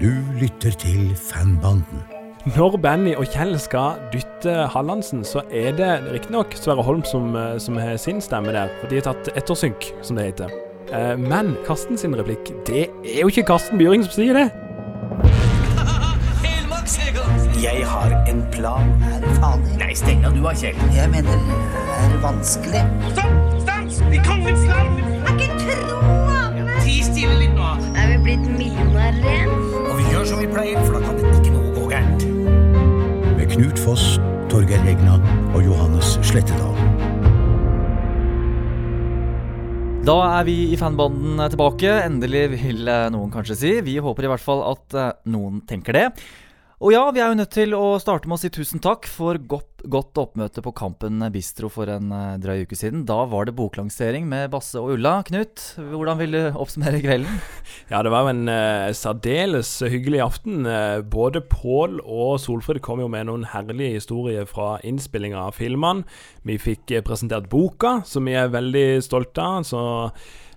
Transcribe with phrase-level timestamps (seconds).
[0.00, 2.02] Du lytter til Fanbanden.
[2.56, 7.58] Når Benny og Kjell skal dytte Hallandsen, så er det riktignok Sverre Holm som, eh,
[7.58, 10.48] som har sin stemme der, for de har tatt ettersynk, som det heter.
[10.92, 14.50] Eh, Men Karsten sin replikk, det er jo ikke Karsten Byring som sier det.
[17.62, 18.86] Jeg har en plan.
[19.02, 19.78] Er det farlig?
[19.78, 20.76] Nei, steng av du da, Kjell.
[20.94, 21.38] Jeg mener,
[21.98, 22.84] er det vanskelig?
[23.10, 23.60] Stopp!
[23.60, 24.00] Stans!
[24.00, 24.98] I kongens land!
[24.98, 25.98] Jeg kan ikke tro
[26.84, 27.72] Ti stille litt nå.
[27.98, 29.67] Er vi blitt millionærer igjen?
[30.38, 32.20] Som vi pleier, for da kan det ikke noe gå gærent.
[33.34, 34.04] Med Knut Foss,
[34.46, 35.16] Torgeir Egna
[35.50, 36.76] og Johannes Slettedal.
[40.06, 41.90] Da er vi i fanbanden tilbake.
[42.04, 43.72] Endelig, vil eh, noen kanskje si.
[43.82, 46.06] Vi håper i hvert fall at eh, noen tenker det.
[46.78, 49.42] Og ja, vi er jo nødt til å starte med å si tusen takk for
[49.42, 53.04] godt, godt oppmøte på Kampen Bistro for en eh, drøy uke siden.
[53.06, 55.18] Da var det boklansering med Basse og Ulla.
[55.28, 57.38] Knut, hvordan vil du oppsummere kvelden?
[57.92, 60.66] Ja, det var jo en uh, særdeles hyggelig aften.
[60.68, 66.04] Eh, både Pål og Solfrid kom jo med noen herlige historier fra innspillinga av filmene.
[66.48, 69.64] Vi fikk presentert boka, som vi er veldig stolte av.
[69.68, 69.80] Så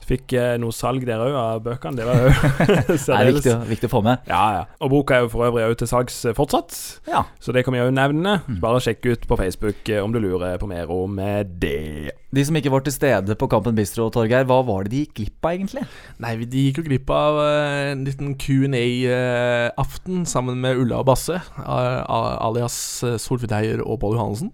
[0.07, 1.97] fikk eh, noe salg der òg av bøkene.
[1.99, 2.31] Det var jo
[2.91, 4.23] Det er viktig, viktig å få med.
[4.29, 4.63] Ja, ja.
[4.83, 6.77] Og boka er jo for øvrig òg til salgs eh, fortsatt.
[7.09, 7.25] Ja.
[7.43, 8.39] Så det kan vi òg nevne.
[8.63, 12.15] Bare sjekk ut på Facebook eh, om du lurer på mer om eh, det.
[12.31, 15.17] De som ikke var til stede på Kampen Bistro, Torgeir, hva var det de gikk
[15.19, 15.83] glipp av, egentlig?
[16.23, 22.77] Nei, de gikk jo glipp av en liten Q&A-aften sammen med Ulla og Basse, alias
[23.19, 24.53] Solfrid Heier og Pål Johannessen.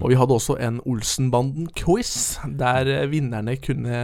[0.00, 2.12] Og vi hadde også en Olsenbanden-quiz,
[2.58, 4.00] der eh, vinnerne kunne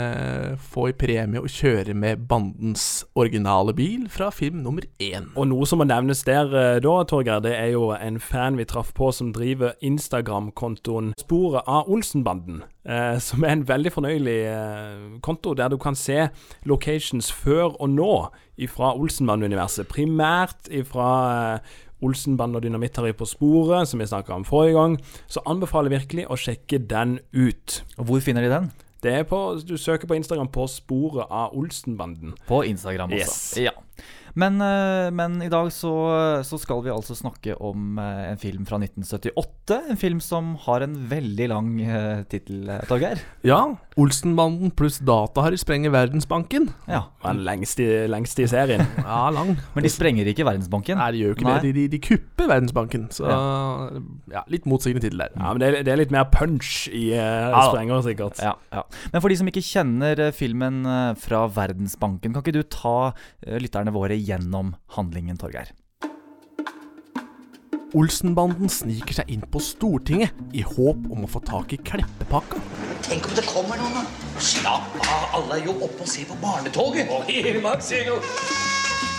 [0.71, 5.31] få i premie å kjøre med bandens originale bil fra film nummer én.
[5.35, 8.69] Og noe som må nevnes der eh, da, Torgeir, det er jo en fan vi
[8.69, 12.65] traff på som driver Instagram-kontoen Sporet av Olsenbanden.
[12.89, 16.31] Eh, som er en veldig fornøyelig eh, konto, der du kan se
[16.65, 18.13] locations før og nå
[18.73, 19.91] fra Olsenband-universet.
[19.93, 21.11] Primært ifra
[21.59, 24.99] eh, Olsenband og Dynamitt-Harry på sporet, som vi snakka om forrige gang.
[25.27, 27.81] Så anbefaler jeg virkelig å sjekke den ut.
[27.99, 28.71] Og hvor finner de den?
[29.03, 32.35] Det er på, Du søker på Instagram på sporet av Olsenbanden.
[32.49, 33.61] På Instagram også.
[33.61, 33.69] Yes.
[33.69, 33.75] Ja.
[34.39, 35.93] Men, eh, men i dag så,
[36.47, 39.81] så skal vi altså snakke om eh, en film fra 1978.
[39.93, 43.21] En film som har en veldig lang uh, tittel, eh, Torgeir.
[43.47, 43.61] Ja,
[43.99, 46.69] Olsenbanden pluss Data-Harry sprenger Verdensbanken.
[46.87, 47.09] Ja.
[47.25, 48.87] Den lengste, lengste i serien.
[49.09, 49.55] Ja, lang.
[49.73, 50.99] Men de sprenger ikke Verdensbanken.
[51.01, 51.55] Nei, de gjør jo ikke Nei.
[51.59, 51.69] det.
[51.69, 53.09] De, de, de kupper Verdensbanken.
[53.15, 55.33] Så ja, litt motsigende tittel der.
[55.35, 58.43] Ja, men det er, det er litt mer punch i uh, ja, sprenger, sikkert.
[58.45, 58.85] Ja, ja.
[59.13, 62.97] Men for de som ikke kjenner eh, filmen eh, fra Verdensbanken, kan ikke du ta
[63.09, 65.73] eh, lytterne våre gjennom handlingen, Torgeir?
[67.97, 72.61] Olsenbanden sniker seg inn på Stortinget i håp om å få tak i Kleppepakka.
[73.07, 74.03] Tenk om det kommer noen, da.
[74.45, 77.09] Slapp av, alle er jo oppe og ser på barnetoget.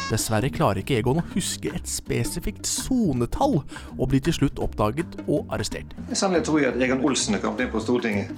[0.10, 3.60] Dessverre klarer ikke Egon å huske et spesifikt sonetall,
[3.98, 5.98] og blir til slutt oppdaget og arrestert.
[6.14, 8.30] Sannelig tror jeg at Egon Olsen er kommet inn på Stortinget.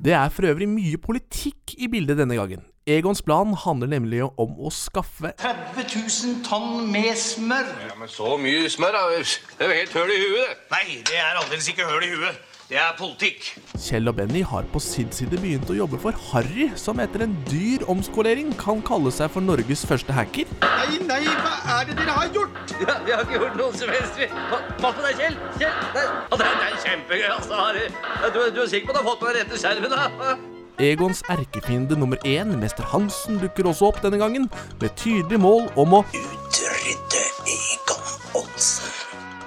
[0.00, 2.66] Det er for øvrig mye politikk i bildet denne gangen.
[2.88, 7.68] Egons plan handler nemlig om å skaffe 30 000 tonn med smør.
[7.90, 9.02] Ja, men så mye smør, da.
[9.12, 10.54] Det er jo helt høl i huet, det.
[10.72, 12.38] Nei, det er aldeles ikke høl i huet.
[12.70, 13.48] Det er politikk.
[13.82, 17.34] Kjell og Benny har på sin side begynt å jobbe for Harry, som etter en
[17.50, 20.48] dyr omskolering kan kalle seg for Norges første hacker.
[20.62, 22.60] Nei, nei, hva er det dere har gjort?
[22.80, 24.16] Ja, vi har ikke gjort noe som helst.
[24.22, 24.30] vi.
[24.54, 25.36] Pa- Pass på deg, Kjell.
[25.58, 25.76] Kjell.
[25.98, 26.06] Nei.
[26.30, 27.60] Det, er- det er kjempegøy, altså.
[27.60, 27.84] Harry.
[28.30, 30.40] Du, du er sikker på at du har fått på den rette skjermen, da?
[30.78, 34.48] Egons erkefiende nummer én, mester Hansen, dukker også opp denne gangen,
[34.80, 38.92] med tydelig mål om å Utrydde Egon Olsen.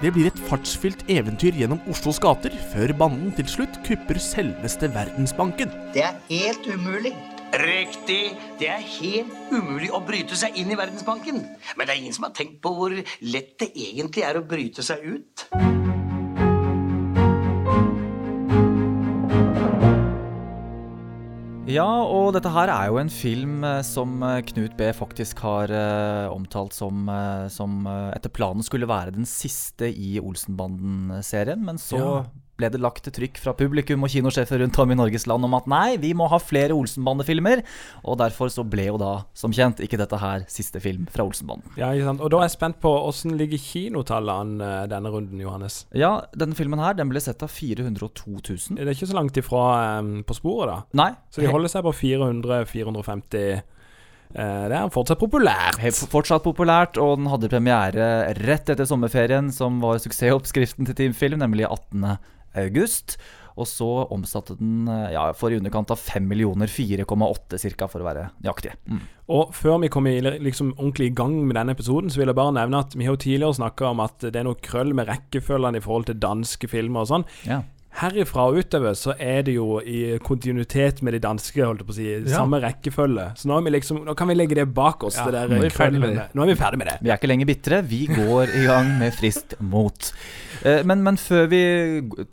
[0.04, 5.72] Det blir et fartsfylt eventyr gjennom Oslos gater, før banden til slutt kupper selveste Verdensbanken.
[5.96, 7.14] Det er helt umulig.
[7.54, 8.34] Riktig.
[8.58, 11.44] Det er helt umulig å bryte seg inn i Verdensbanken.
[11.78, 14.84] Men det er ingen som har tenkt på hvor lett det egentlig er å bryte
[14.86, 15.93] seg ut.
[21.74, 25.72] Ja, og dette her er jo en film eh, som eh, Knut B faktisk har
[25.74, 31.81] uh, omtalt som, uh, som uh, etter planen skulle være den siste i Olsenbanden-serien, men
[31.81, 32.18] så Ja.
[32.60, 35.56] Ble det lagt til trykk fra publikum og kinosjefer rundt om i Norges land om
[35.58, 37.64] at nei, vi må ha flere Olsenbande-filmer,
[38.04, 41.74] og derfor så ble jo da, som kjent, ikke dette her siste film fra Olsenbanden.
[41.80, 42.24] Ja, ikke sant?
[42.24, 45.84] Og da er jeg spent på åssen ligger kinotallene eh, denne runden, Johannes?
[45.98, 48.78] Ja, denne filmen her, den ble sett av 402 000.
[48.78, 49.64] Det er ikke så langt ifra
[50.00, 50.80] um, På sporet, da.
[51.04, 53.64] Nei, Så de holder seg på 400-450.
[54.34, 55.80] Eh, det er fortsatt populært.
[55.82, 58.08] Helt fortsatt populært, og den hadde premiere
[58.42, 62.18] rett etter sommerferien, som var suksessoppskriften til Team Film, nemlig 18.
[62.60, 63.18] august.
[63.54, 67.90] Og så omsatte den eh, ja, for i underkant av 5 millioner, 4,8 ca.
[67.92, 68.74] for å være nøyaktig.
[68.90, 69.04] Mm.
[69.34, 72.56] Og før vi kommer liksom ordentlig i gang med denne episoden, så vil jeg bare
[72.58, 75.80] nevne at vi har jo tidligere snakka om at det er noe krøll med rekkefølgene
[75.80, 77.30] i forhold til danske filmer og sånn.
[77.46, 77.62] Ja.
[77.94, 81.94] Herifra og utover så er det jo i kontinuitet med de danske, holdt jeg på
[81.94, 82.08] å si.
[82.10, 82.40] Ja.
[82.40, 83.28] Samme rekkefølge.
[83.38, 85.20] Så nå, er vi liksom, nå kan vi legge det bak oss.
[85.20, 86.34] Ja, det der nå er vi med krøllet.
[86.34, 86.98] Nå er vi ferdig med det.
[87.06, 87.84] Vi er ikke lenger bitre.
[87.86, 90.10] Vi går i gang med Frist mot.
[90.62, 91.62] Eh, Men, men før vi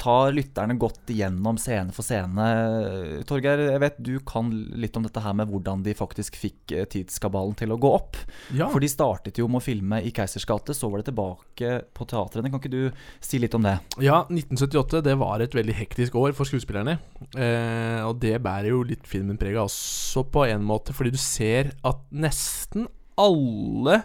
[0.01, 4.51] tar lytterne godt igjennom scene for scene eh, Torgeir, jeg vet du kan
[4.81, 8.19] litt om dette her med hvordan de faktisk fikk eh, tidskabalen til å gå opp.
[8.57, 8.69] Ja.
[8.73, 12.09] For de startet jo med å filme i Keisers gate, så var det tilbake på
[12.11, 12.51] teatrene.
[12.53, 13.77] Kan ikke du si litt om det?
[14.03, 16.99] Ja, 1978 det var et veldig hektisk år for skuespillerne.
[17.35, 21.21] Eh, og det bærer jo litt filmen preg av også på en måte, fordi du
[21.21, 22.89] ser at nesten
[23.21, 24.01] alle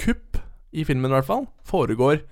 [0.00, 0.38] kupp
[0.72, 2.22] i filmen i hvert fall foregår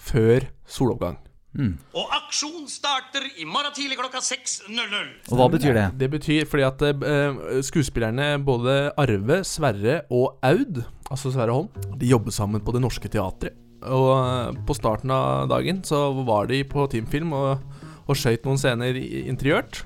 [0.00, 1.18] før soloppgang.
[1.50, 1.72] Mm.
[1.98, 5.08] Og aksjon starter i morgen tidlig klokka 6.00.
[5.32, 5.86] Og hva betyr det?
[5.98, 12.12] Det betyr fordi at uh, skuespillerne både Arve, Sverre og Aud, altså Sverre Holm, de
[12.12, 13.58] jobber sammen på Det Norske Teatret.
[13.82, 17.64] Og uh, på starten av dagen så var de på Teamfilm og,
[18.06, 19.82] og skøyt noen scener interiørt.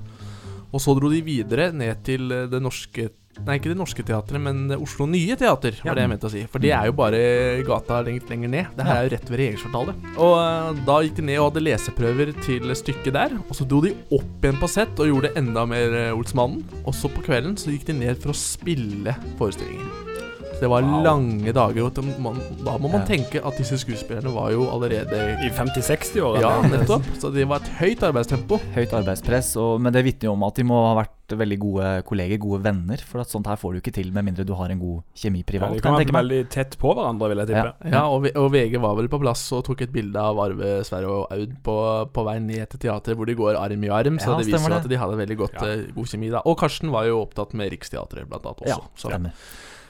[0.69, 3.09] Og så dro de videre ned til Det Norske
[3.43, 6.43] Nei, ikke Det Norske Teatret, men Oslo Nye Teater, var det jeg mente å si.
[6.51, 7.19] For det er jo bare
[7.67, 8.71] gata lengt lenger ned.
[8.77, 10.07] Det her er jo rett ved regjeringskvartalet.
[10.15, 13.37] Og eh, da gikk de ned og hadde leseprøver til stykket der.
[13.43, 16.63] Og så dro de opp igjen på sett og gjorde enda mer eh, Olsmannen.
[16.85, 20.14] Og så på kvelden så gikk de ned for å spille forestillinger.
[20.55, 21.83] Så det var lange dager.
[21.89, 23.07] Og man, da må man Ja.
[23.09, 26.39] tenke at disse skuespillerne var jo allerede I 50-60-åra.
[26.41, 27.03] Ja, nettopp.
[27.19, 28.59] Så det var et høyt arbeidstempo.
[28.75, 31.89] Høyt arbeidspress, og, men det vitner jo om at de må ha vært veldig gode
[32.05, 33.01] kolleger, gode venner.
[33.03, 35.41] For at sånt her får du ikke til med mindre du har en god kjemi
[35.41, 35.73] Ja, privat.
[35.75, 37.73] de kan være veldig tett på hverandre, vil jeg tippe.
[37.89, 37.91] Ja.
[37.97, 41.09] Ja, og, og VG var vel på plass og tok et bilde av Arve, Sverre
[41.09, 41.75] og Aud på,
[42.15, 44.21] på vei ned til teatret, hvor de går arm i arm.
[44.21, 45.67] Så Ja, det viser jo at de hadde veldig godt, Ja.
[45.73, 46.45] eh, god kjemi da.
[46.45, 48.77] Og Karsten var jo opptatt med Riksteatret, blant annet også.
[48.77, 49.11] Ja, så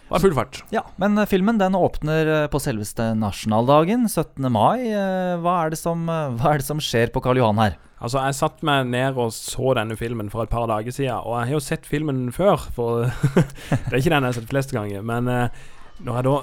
[0.10, 0.60] det er full fart.
[0.74, 4.46] Ja, men eh, filmen den åpner eh, på selveste nasjonaldagen, 17.
[4.54, 4.86] mai.
[4.92, 7.78] Eh, Hva er det som, hva er det som skjer på Karl Johan her?
[7.96, 11.40] Altså, Jeg satt meg ned og så denne filmen for et par dager siden, og
[11.40, 12.68] jeg har jo sett filmen før.
[12.76, 13.08] For
[13.88, 15.02] Det er ikke den jeg har sett flest ganger.
[15.06, 15.64] Men eh,
[16.04, 16.36] når jeg da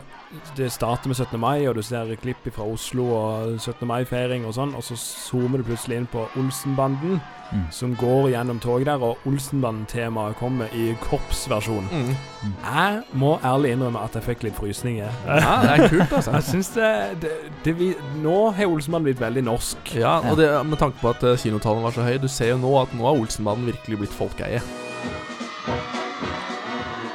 [0.57, 1.39] Det starter med 17.
[1.41, 3.85] mai, og du ser klipp fra Oslo og 17.
[3.87, 7.21] mai-feiring og sånn, og så zoomer du plutselig inn på Olsenbanden,
[7.53, 7.67] Mm.
[7.71, 11.85] som går gjennom toget der, og Olsenbanden-temaet kommer i korpsversjon.
[11.93, 12.15] Mm.
[12.65, 15.11] Jeg må ærlig innrømme at jeg fikk litt frysninger.
[15.27, 16.33] Ja, det er kult, altså.
[16.39, 17.31] Jeg syns det, det,
[17.65, 17.91] det vi,
[18.23, 19.93] Nå har Olsenbanden blitt veldig norsk.
[20.01, 22.57] Ja, og det, med tanke på at eh, kinotallene var så høye, du ser jo
[22.65, 24.63] nå at nå har Olsenbanden virkelig blitt folkeeie.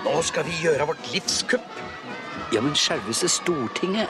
[0.05, 1.65] Nå skal vi gjøre vårt livs kupp.
[2.53, 4.07] Ja, men selveste Stortinget,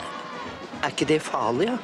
[0.83, 1.77] er ikke det farlig, ja?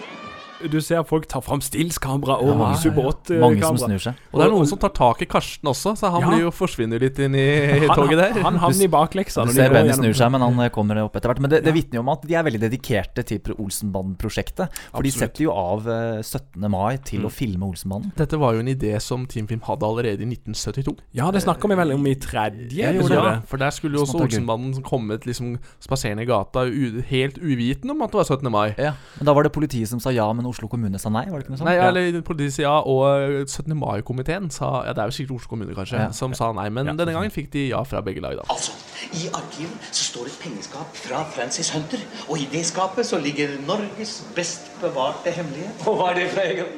[0.72, 3.04] Du ser folk ta fram stillskamera og Ja, Super
[3.42, 3.88] Mange som 8-kamera.
[3.88, 4.16] snur seg.
[4.34, 6.30] Og det er noen som tar tak i Karsten også, så han Ja.
[6.30, 8.42] blir jo forsvinner litt inn i toget der.
[8.44, 9.46] han havner i bakleksa.
[9.46, 11.40] Du ser Benny snur seg, men han eh, kommer opp etter hvert.
[11.40, 14.70] Men det, det vitner jo om at de er veldig dedikerte til Olsenbanden-prosjektet.
[14.94, 16.70] For de setter jo av eh, 17.
[16.72, 17.28] mai til Mm.
[17.28, 18.12] å filme Olsenbanden.
[18.18, 20.98] Dette var jo en idé som Team Film hadde allerede i 1972.
[21.14, 23.14] Ja, det snakker vi vel om i tredje episode.
[23.24, 24.20] Ja, for der skulle jo også.
[24.26, 26.66] Olsenbanden kommet liksom spaserende i gata
[27.10, 28.52] helt uvitende om at det var 17.
[28.52, 28.74] mai.
[28.78, 28.94] Ja.
[29.20, 31.26] Men da var det politiet som sa ja, men Oslo kommune sa nei?
[31.30, 31.70] Var det ikke noe sånt?
[31.70, 31.90] Nei, Ja.
[31.90, 33.74] eller politiet ja, og 17.
[33.76, 36.12] mai-komiteen sa Ja, det er jo sikkert Oslo kommune, kanskje, Ja.
[36.12, 36.70] som sa nei.
[36.70, 36.94] Men Ja.
[36.94, 38.44] denne gangen fikk de ja fra begge lag, da.
[38.50, 38.72] Altså,
[39.14, 42.00] i arkivet så står et pengeskap fra Francis Hunter.
[42.30, 45.88] Og i det skapet så ligger Norges best bevarte hemmelighet.
[45.88, 46.74] Og hva er det for en gang?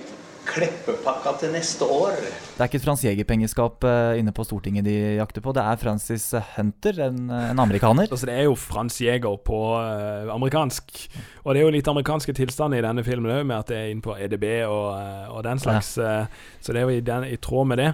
[0.46, 2.14] Kleppepakka til neste år.
[2.56, 5.52] Det er ikke et Frans Jæger-pengeskap eh, inne på Stortinget de jakter på.
[5.52, 8.08] Det er Francis Hunter, en, eh, en amerikaner.
[8.08, 10.94] Altså, det er jo Frans Jæger på uh, amerikansk.
[11.44, 13.92] Og det er jo litt amerikanske tilstander i denne filmen òg, med at det er
[13.92, 14.88] inne på EDB og,
[15.36, 15.98] og den slags.
[16.00, 16.14] Ja.
[16.64, 17.90] så det er jo i, den, i tråd med det.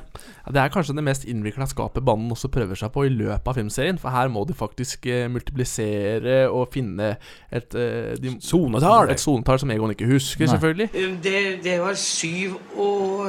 [0.46, 3.50] Ja, det er kanskje det mest innvikla skapet banden også prøver seg på i løpet
[3.50, 3.98] av filmserien.
[3.98, 7.15] For her må de faktisk multiplisere og finne
[7.50, 9.10] et de, Sonetall.
[9.10, 10.53] Et sonetall som Egon ikke husker, Nei.
[10.53, 11.18] selvfølgelig.
[11.25, 13.25] Det, det var syv og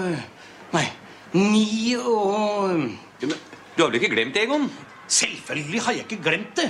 [0.72, 0.86] Nei,
[1.34, 2.88] ni og
[3.22, 4.68] Du har vel ikke glemt Egon?
[5.08, 6.68] Selvfølgelig har jeg ikke glemt det.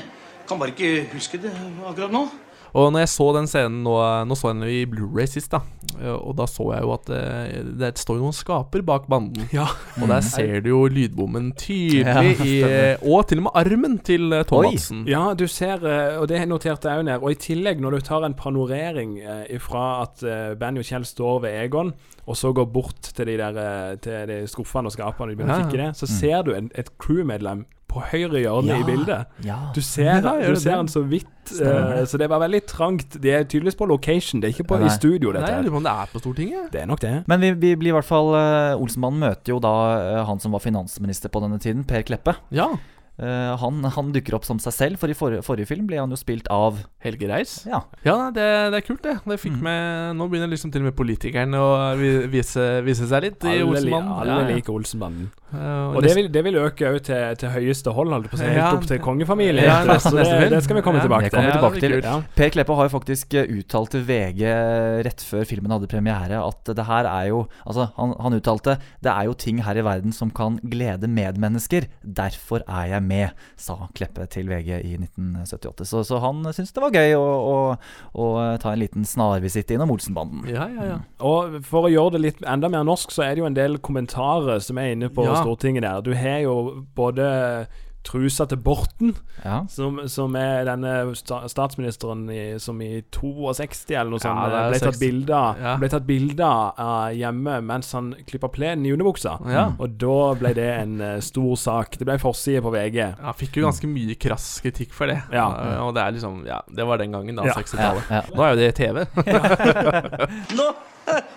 [0.49, 1.53] Kan bare ikke huske det
[1.87, 2.27] akkurat nå.
[2.75, 3.93] Og når jeg så den scenen nå,
[4.25, 5.59] nå så jeg den i Blu-ray sist, da.
[6.01, 9.45] eh, Og da så jeg jo at eh, det står noen skaper bak banden.
[9.53, 9.67] Ja.
[10.01, 13.99] Og der ser du jo lydbommen tydelig Ja, i eh, Og til og med armen
[14.01, 15.05] til Thomassen.
[15.11, 15.85] Ja, du ser,
[16.19, 17.21] og det noterte jeg òg ned.
[17.21, 19.19] Og i tillegg, når du tar en panorering
[19.53, 20.25] ifra at
[20.61, 21.93] Benny og Kjell står ved Egon,
[22.25, 25.63] og så går bort til de der Til de skuffene og skapene de begynner å
[25.65, 25.69] Ja.
[25.69, 29.27] kikke det, så ser du en, et crewmedlem på høyre hjørne Ja, i bildet.
[29.45, 29.59] ja.
[29.75, 33.19] Du ser, Ja, du ser den han så vidt, eh, så det var veldig trangt.
[33.21, 36.13] De er tydeligvis på location, det er ikke på, i studio, dette Nei, det er
[36.13, 36.73] på Stortinget.
[36.73, 37.15] Det er nok det.
[37.31, 39.75] Men vi, vi blir i hvert fall uh, Olsenmannen møter jo da
[40.23, 42.37] uh, han som var finansminister på denne tiden, Per Kleppe.
[42.51, 42.71] Ja.
[43.23, 46.11] Eh, han, han dukker opp som seg selv, for i forrige, forrige film ble han
[46.11, 47.53] jo spilt av Helge Reis.
[47.69, 47.85] Ja.
[48.05, 49.17] Ja, det, det er kult, det.
[49.25, 49.63] det fikk Mm.
[49.63, 51.71] med, nå begynner liksom til og med politikerne å
[52.33, 54.11] vise, vise seg litt i Olsenmannen.
[54.17, 54.57] alle Ja, ja.
[54.57, 55.31] liker Olsenbanden.
[55.53, 58.41] Uh, Og det vil, det vil øke òg til, til høyeste hold, holdt på å
[58.41, 58.47] si.
[58.49, 58.71] Helt Ja.
[58.73, 59.67] opp til kongefamilien.
[59.69, 60.51] Ja, neste- neste det, film.
[60.57, 61.51] det skal vi komme Ja, tilbake til.
[61.53, 62.25] tilbake til.
[62.35, 64.43] Per Kleppe har jo faktisk eh, uttalt til VG
[65.05, 69.13] rett før filmen hadde premiere at det her er jo Altså, han, han uttalte det
[69.13, 71.85] er jo ting her i verden som kan glede medmennesker.
[72.03, 73.12] Derfor er jeg med,
[73.59, 75.87] sa Kleppe til VG i 1978.
[75.89, 77.57] Så, så han syntes det var gøy å, å,
[78.25, 78.27] å
[78.63, 80.45] ta en liten snarvisitt innom Olsenbanden.
[80.51, 80.99] Ja, ja, ja.
[81.29, 83.79] Og for å gjøre det litt enda mer norsk, så er det jo en del
[83.85, 85.39] kommentarer som er inne på Ja.
[85.43, 86.03] Stortinget der.
[86.05, 86.57] Du har jo
[86.97, 87.27] både
[88.03, 89.13] trusa til Borten,
[89.45, 89.61] Ja.
[89.71, 94.97] som, som er denne statsministeren i, som i 62 eller noe sånt Ja, ble tatt
[94.97, 95.01] 60.
[95.03, 95.75] bilde Ja.
[95.79, 96.49] ble tatt bilde
[96.83, 99.37] av hjemme mens han klippa plenen i underbuksa.
[99.51, 99.65] Ja.
[99.79, 101.97] Og da ble det en uh, stor sak.
[101.99, 102.99] Det ble forside på VG.
[103.23, 105.21] Ja, fikk jo ganske mye krass kritikk for det.
[105.33, 105.47] Ja.
[105.53, 107.47] Eh, Og det er liksom Ja, det var den gangen, da.
[107.47, 107.55] Ja.
[107.59, 108.11] 60-tallet.
[108.11, 108.37] Ja, ja.
[108.37, 109.03] Nå er jo det TV.
[110.59, 110.69] Nå!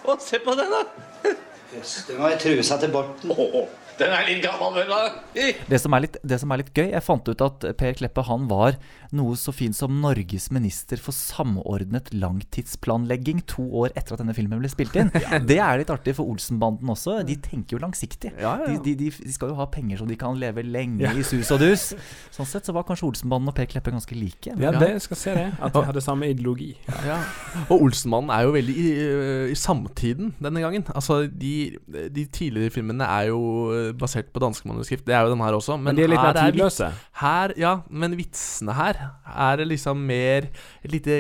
[0.05, 0.83] Å, se på den, da!
[1.75, 3.31] Det var trusa til Borten.
[3.35, 3.65] Å,
[3.99, 4.91] den er litt gammel, vel?
[4.91, 5.49] da?
[5.69, 8.23] Det som, er litt, det som er litt gøy Jeg fant ut at Per Kleppe
[8.27, 8.77] han var
[9.15, 14.59] noe så fint som Norges minister for samordnet langtidsplanlegging to år etter at denne filmen
[14.59, 15.11] ble spilt inn.
[15.49, 17.21] Det er litt artig for Olsenbanden også.
[17.27, 18.33] De tenker jo langsiktig.
[18.35, 18.81] Ja, ja, ja.
[18.83, 21.61] De, de, de skal jo ha penger så de kan leve lenge i sus og
[21.63, 21.87] dus.
[22.35, 24.55] Sånn sett så var kanskje Olsenbanden og Per Kleppe ganske like.
[24.59, 25.47] Ja, det skal se det.
[25.63, 26.73] At de hadde samme ideologi.
[27.07, 27.21] Ja.
[27.69, 28.87] Og Olsenmannen er jo veldig i,
[29.53, 30.85] i samtiden denne gangen.
[30.95, 31.77] Altså, de,
[32.11, 33.41] de tidligere filmene er jo
[33.97, 35.05] basert på danske manuskript.
[35.07, 35.77] Det er jo den her også.
[35.81, 36.89] Men de er litt mer tidløse.
[37.21, 38.99] Her, ja, men vitsene her
[39.35, 40.49] er det liksom mer
[40.81, 41.19] et lite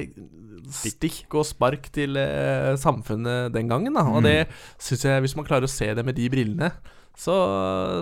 [0.73, 3.93] stikk og spark til eh, samfunnet den gangen.
[3.93, 4.05] Da.
[4.09, 4.47] Og det
[4.81, 6.71] syns jeg, hvis man klarer å se det med de brillene,
[7.15, 7.35] så,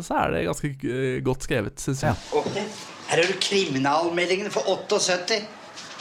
[0.01, 2.15] så er det ganske eh, godt skrevet, syns jeg.
[2.38, 5.43] Og her har du kriminalmeldingen for 78.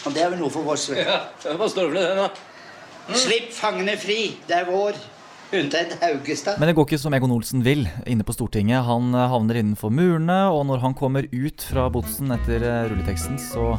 [0.07, 0.88] Og det er vel noe for oss.
[0.97, 1.21] Ja,
[1.59, 3.19] hva står det for den, da?
[3.19, 4.37] Slipp fangene fri.
[4.49, 4.99] Det er vår.
[5.52, 6.56] Undertegnet Haugestad.
[6.59, 8.87] Men det går ikke som Egon Olsen vil inne på Stortinget.
[8.87, 13.37] Han eh, havner innenfor murene, og når han kommer ut fra botsen etter eh, rulleteksten,
[13.37, 13.75] så,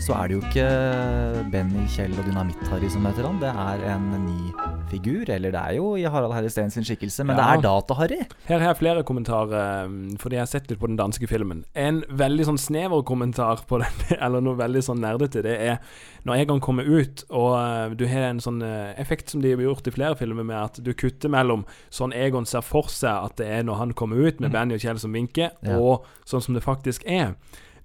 [0.00, 3.38] så er det jo ikke Benny, Kjell og Dynamitt-Harry som møter han.
[3.42, 4.52] Det er en ny
[4.90, 5.28] figur.
[5.30, 7.42] Eller det er jo i Harald Herre Steen sin skikkelse, men Ja.
[7.42, 8.18] det er Data-Harry.
[8.48, 11.64] Her har jeg flere kommentarer, um, fordi jeg har sett litt på den danske filmen.
[11.74, 13.92] En veldig sånn snever kommentar på den,
[14.24, 15.78] eller noe veldig sånn nerdete, det er
[16.24, 19.62] når Egon kommer ut, og uh, du har en sånn uh, effekt som de har
[19.62, 23.36] gjort i flere filmer, med at du kutter mellom sånn Egon ser for seg at
[23.36, 25.76] det er når han kommer ut, med Benny og Kjell som vinker, Ja.
[25.78, 27.34] og sånn som det faktisk er.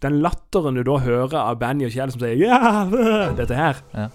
[0.06, 3.82] Den latteren du da hører av Benny og Kjell som sier 'ja, øh», dette her
[3.96, 4.08] Ja.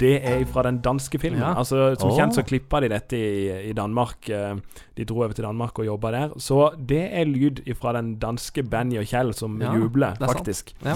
[0.00, 1.40] Det er fra den danske filmen.
[1.40, 1.54] Ja.
[1.58, 2.16] Altså Som oh.
[2.18, 4.28] kjent så klippa de dette i, i Danmark.
[4.28, 4.56] eh,
[4.96, 6.28] De dro over til Danmark og jobba der.
[6.38, 10.32] Så det er lyd fra den danske Benny og Kjell som Ja, jubler, er sant.
[10.38, 10.74] faktisk.
[10.84, 10.94] Ja.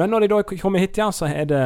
[0.00, 1.60] Men når de da kommer hit, ja, så er det,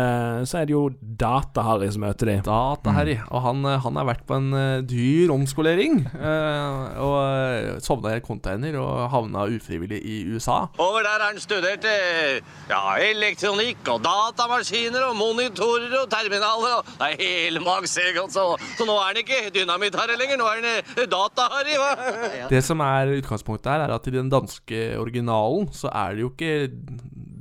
[0.50, 2.34] så er det jo Data-Harry som møter de.
[2.42, 3.14] Data-Harry.
[3.30, 6.00] Og han, eh, han har vært på en eh, dyr omskolering.
[6.18, 10.64] eh, og sovna i en container og havna ufrivillig i USA.
[10.82, 17.12] Over der har han studert ja, elektronikk og datamaskiner og monitorer og terminaler og Det
[17.12, 18.32] er helmaks, Egon.
[18.34, 21.78] Så, så nå er han ikke Dynamitt-Harry lenger, nå er han Data-Harry.
[21.78, 22.48] hva?
[22.50, 26.34] Det som er utgangspunktet her, er at i den danske originalen så er det jo
[26.34, 26.52] ikke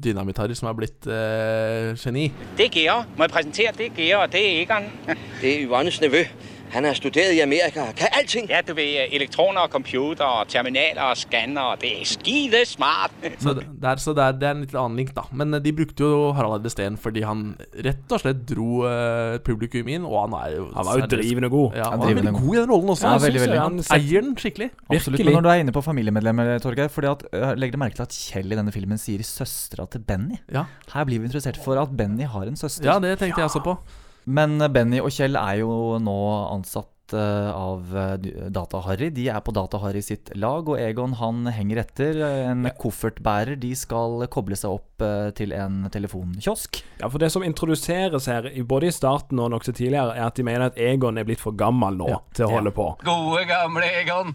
[0.03, 2.27] Dynamitt-Harry som er blitt eh, geni.
[2.57, 3.13] Det er Georg.
[3.17, 3.75] Må jeg presentere?
[3.77, 4.89] Det er Georg, og det er Egon.
[5.41, 6.24] Det er Yvonnes nevø.
[6.74, 7.86] Han har studeret i Amerika.
[7.98, 8.48] Kan alting.
[8.50, 11.75] Ja, du ved, elektroner og computer og terminaler og skanner.
[11.82, 13.13] Det er skide smart.
[13.39, 15.25] Så, det, det er, så det, er, det er en litt annen link, da.
[15.32, 17.44] Men eh, de brukte jo Harald Eide Steen fordi han
[17.86, 21.51] rett og slett dro eh, publikum inn, og han er jo Han var jo drivende
[21.53, 21.77] god.
[21.77, 23.08] Ja, Han han er veldig god i den rollen også.
[23.08, 23.62] Ja, Jeg veldig, veldig.
[23.63, 24.70] Han eier den skikkelig.
[24.74, 25.20] Absolutt.
[25.20, 25.30] Virkelig.
[25.30, 27.27] Men når du er inne på familiemedlemmer, Torgeir, fordi at,
[27.60, 30.42] legger du merke til at Kjell i denne filmen sier søstera til Benny.
[30.53, 30.65] Ja.
[30.94, 32.89] Her blir vi interessert for at Benny har en søster.
[32.89, 33.77] ja, det tenkte jeg også på.
[34.25, 36.18] Men Benny og Kjell er jo nå
[36.53, 38.15] ansatt av eh,
[38.53, 39.10] Data-Harry.
[39.13, 42.20] De er på Data-Harry sitt lag, og Egon han henger etter.
[42.22, 43.55] eh, En koffertbærer.
[43.60, 46.82] De skal koble seg opp eh, til en telefonkiosk.
[47.01, 50.43] Ja, for det som introduseres her, både i starten og nokså tidligere, er at de
[50.48, 52.20] mener at Egon er blitt for gammel nå Ja.
[52.34, 52.88] til å holde på.
[53.03, 54.34] Gode, gamle Egon.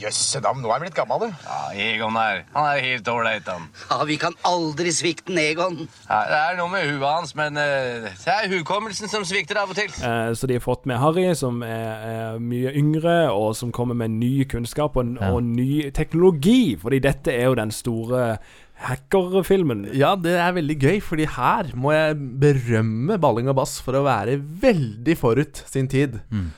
[0.00, 1.44] Jøsse navn, nå er han blitt gammel, du.
[1.46, 2.44] Ja, Egon her.
[2.54, 3.68] Han er helt ålreit, han.
[3.90, 5.86] Ja, vi kan aldri svikte Egon.
[6.08, 9.70] Ja, det er noe med huet hans, men uh, det er hukommelsen som svikter av
[9.72, 9.88] og til.
[10.04, 13.96] Eh, så de har fått med Harry, som er, er mye yngre, og som kommer
[13.98, 15.32] med ny kunnskap og, Ja.
[15.32, 16.76] og ny teknologi.
[16.80, 18.36] Fordi dette er jo den store
[18.80, 19.86] hackerfilmen.
[19.96, 24.04] Ja, det er veldig gøy, fordi her må jeg berømme Balling og Bass for å
[24.06, 26.20] være veldig forut sin tid.
[26.32, 26.48] Mm.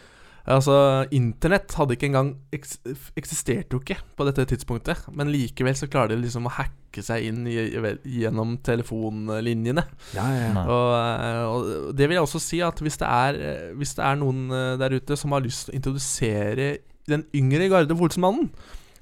[0.51, 2.81] Altså, Internett hadde ikke engang eks
[3.19, 5.05] eksisterte jo ikke på dette tidspunktet.
[5.15, 9.85] Men likevel så klarer de liksom å hacke seg inn i, i, gjennom telefonlinjene.
[10.17, 10.65] Ja, ja, ja.
[10.67, 14.07] Og, eh, og det vil jeg også si at hvis det er, eh, hvis det
[14.09, 16.71] er noen eh, der ute som har lyst til å introdusere
[17.11, 18.51] den yngre garde Olsenmannen,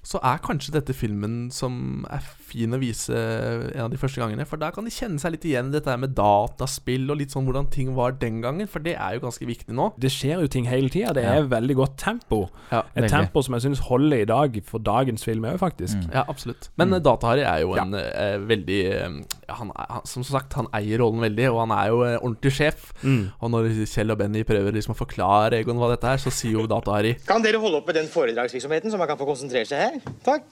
[0.05, 4.45] så er kanskje dette filmen som er fin å vise en av de første gangene.
[4.49, 7.33] For da kan de kjenne seg litt igjen i dette her med dataspill og litt
[7.35, 8.69] sånn hvordan ting var den gangen.
[8.71, 9.91] For det er jo ganske viktig nå.
[10.01, 11.15] Det skjer jo ting hele tida.
[11.17, 11.37] Det Ja.
[11.41, 12.49] er veldig godt tempo.
[12.73, 13.11] Ja, Et veldig.
[13.11, 15.97] tempo som jeg syns holder i dag for dagens film òg, faktisk.
[16.13, 16.71] Ja, absolutt.
[16.77, 17.03] Men mm.
[17.03, 21.49] Data-Harry er jo en eh, veldig eh, han, han, Som sagt, han eier rollen veldig,
[21.53, 22.93] og han er jo eh, ordentlig sjef.
[23.03, 23.31] Mm.
[23.41, 26.59] Og når Kjell og Benny prøver liksom å forklare Egon hva dette er, så sier
[26.59, 29.79] jo Data-Harry Kan dere holde opp med den foredragsvirksomheten, så man kan få konsentrere seg
[29.79, 30.01] her?
[30.27, 30.43] Takk.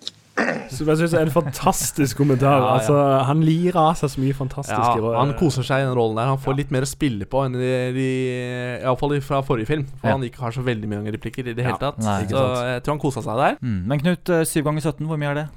[0.72, 2.58] Som jeg syns er en fantastisk kommentar.
[2.60, 2.74] Ja, ja.
[2.78, 2.96] Altså,
[3.28, 4.78] han lirer av seg så mye fantastisk.
[4.78, 6.30] Ja, han koser seg i den rollen der.
[6.32, 8.08] Han får litt mer å spille på enn i, de,
[8.82, 9.86] Iallfall fra forrige film.
[9.98, 10.16] For Ja.
[10.16, 11.98] han ikke har så veldig mange replikker i det hele tatt.
[12.04, 13.58] nei, så jeg tror han kosa seg der.
[13.62, 13.80] Mm.
[13.90, 15.48] Men Knut, eh, 7 ganger 17, hvor mye er det?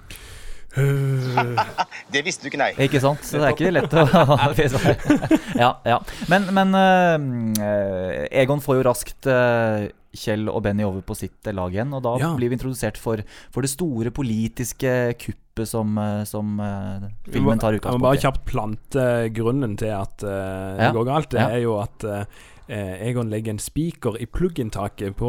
[2.11, 2.71] Det visste du ikke, nei.
[2.79, 3.23] Ikke sant?
[3.27, 4.05] Så det er ikke lett å
[5.63, 5.97] Ja, ja.
[6.31, 11.72] Men, men uh, Egon får jo raskt eh, Kjell og Benny over på sitt lag
[11.72, 12.34] igjen, og da Ja.
[12.36, 17.74] blir vi introdusert for, for det store politiske kuppet som, eh, som eh, filmen tar
[17.74, 20.91] Jeg må bare kjapt plante grunnen til at uh, det Ja.
[20.91, 21.30] går galt.
[21.30, 21.50] Det Ja.
[21.50, 22.25] er jo at uh,
[22.72, 25.27] Egon legger en spiker i plugginntaket på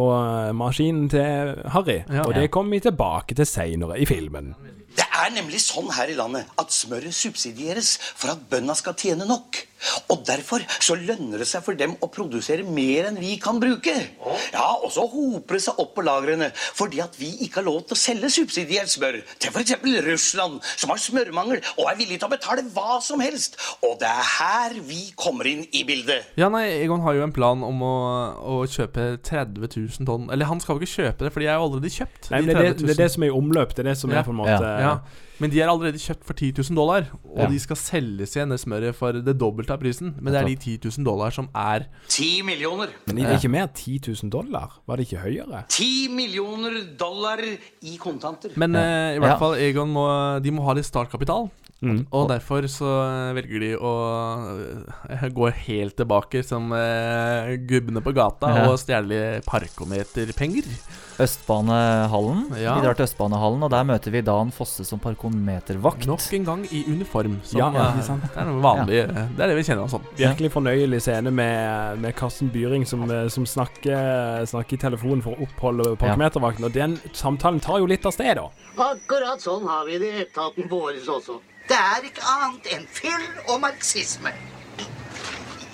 [0.54, 2.04] maskinen til Harry.
[2.08, 2.22] Ja.
[2.22, 4.54] Og det kommer vi tilbake til seinere i filmen.
[4.94, 9.26] Det er nemlig sånn her i landet at smøret subsidieres for at bøndene skal tjene
[9.26, 9.66] nok.
[10.12, 13.94] Og derfor så lønner det seg for dem å produsere mer enn vi kan bruke.
[14.52, 17.82] Ja, Og så hoper det seg opp på lagrene fordi at vi ikke har lov
[17.86, 19.74] til å selge subsidiert smør til f.eks.
[20.06, 23.58] Russland, som har smørmangel og er villig til å betale hva som helst.
[23.82, 26.30] Og det er her vi kommer inn i bildet.
[26.40, 27.94] Ja, nei, Egon har jo en plan om å,
[28.38, 31.58] å kjøpe 30 000 tonn Eller han skal jo ikke kjøpe det, for de er
[31.58, 32.30] jo allerede kjøpt.
[32.32, 32.86] Nei, de men det, 30 000.
[32.88, 33.74] det er det som er i omløp.
[33.76, 34.20] Det er det som Ja.
[34.22, 34.94] er på en måte Ja.
[35.42, 37.46] Men de er allerede kjøpt for 10 000 dollar, og Ja.
[37.50, 40.14] de skal selges igjen det smøret for det dobbelte av prisen.
[40.20, 42.92] Men det er de 10 000 dollar som er 10 millioner.
[43.06, 44.78] Men det er ikke mer 10 000 dollar?
[44.86, 45.64] Var det ikke høyere?
[45.68, 48.54] 10 millioner dollar i kontanter.
[48.56, 49.38] Men eh, i hvert Ja.
[49.40, 50.06] fall Egon må,
[50.42, 51.50] de må ha litt startkapital.
[51.82, 52.04] Mm.
[52.14, 53.92] Og derfor så eh, velger de å
[55.10, 58.68] eh, gå helt tilbake som eh, gubbene på gata Ja.
[58.70, 60.68] og stjele parkometerpenger.
[61.22, 62.44] Østbanehallen.
[62.56, 62.76] Ja.
[62.78, 66.06] Vi drar til Østbanehallen, og der møter vi Dan Fosse som parkometervakt.
[66.08, 67.40] Nok en gang i uniform.
[67.44, 68.22] Som, Ja, ja, eh, ikke sant.
[68.30, 69.02] Det er noe vanlig
[69.36, 70.06] Det er det vi kjenner han som.
[70.16, 75.46] Virkelig fornøyelig scene med, med Karsten Byring som, som snakker, snakker i telefonen for å
[75.48, 76.64] oppholde parkometervakten.
[76.70, 78.48] Og den samtalen tar jo litt av sted, da.
[78.78, 81.40] Akkurat sånn har vi det i etaten vår også.
[81.68, 84.32] Det er ikke annet enn fyll og marxisme.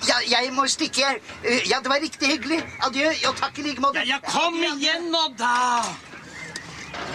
[0.07, 1.15] Ja, jeg må stikke.
[1.43, 2.59] Eh, Ja, det var riktig hyggelig.
[2.85, 3.09] Adjø.
[3.27, 3.99] Og takk i like måte.
[4.07, 5.83] Ja, Ja, kom igjen nå, da!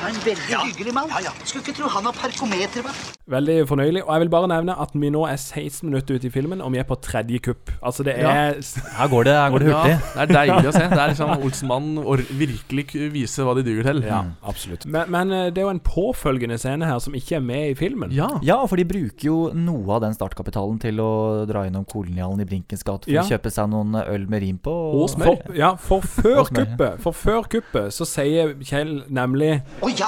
[0.04, 1.08] En veldig hyggelig mann.
[1.44, 2.92] Skulle ikke tro han har parkometer, hva?
[3.34, 4.02] Veldig fornøyelig.
[4.04, 6.74] Og jeg vil bare nevne at vi nå er 16 minutter ute i filmen, og
[6.74, 7.70] vi er på tredje kupp.
[7.80, 8.28] Altså, det Ja.
[8.52, 8.58] er
[8.98, 9.94] Her går det, her går det hurtig.
[9.94, 10.84] Ja, det er deilig å se.
[10.92, 14.02] Det er liksom Olsenmannen virkelig vise hva de duger til.
[14.04, 14.84] Ja, absolutt.
[14.86, 17.74] Men, men eh, det er jo en påfølgende scene her som ikke er med i
[17.78, 18.12] filmen.
[18.12, 18.28] Ja.
[18.44, 22.44] Ja, for de bruker jo noe av den startkapitalen til å dra innom Kolonialen i
[22.44, 23.22] Brinkens gate for Ja.
[23.22, 24.74] å kjøpe seg noen øl med rim på.
[25.00, 25.24] Og smør.
[25.46, 26.64] For, ja, for før Og ja.
[26.64, 30.06] kuppet For før kuppet så sier Kjell nemlig Å ja,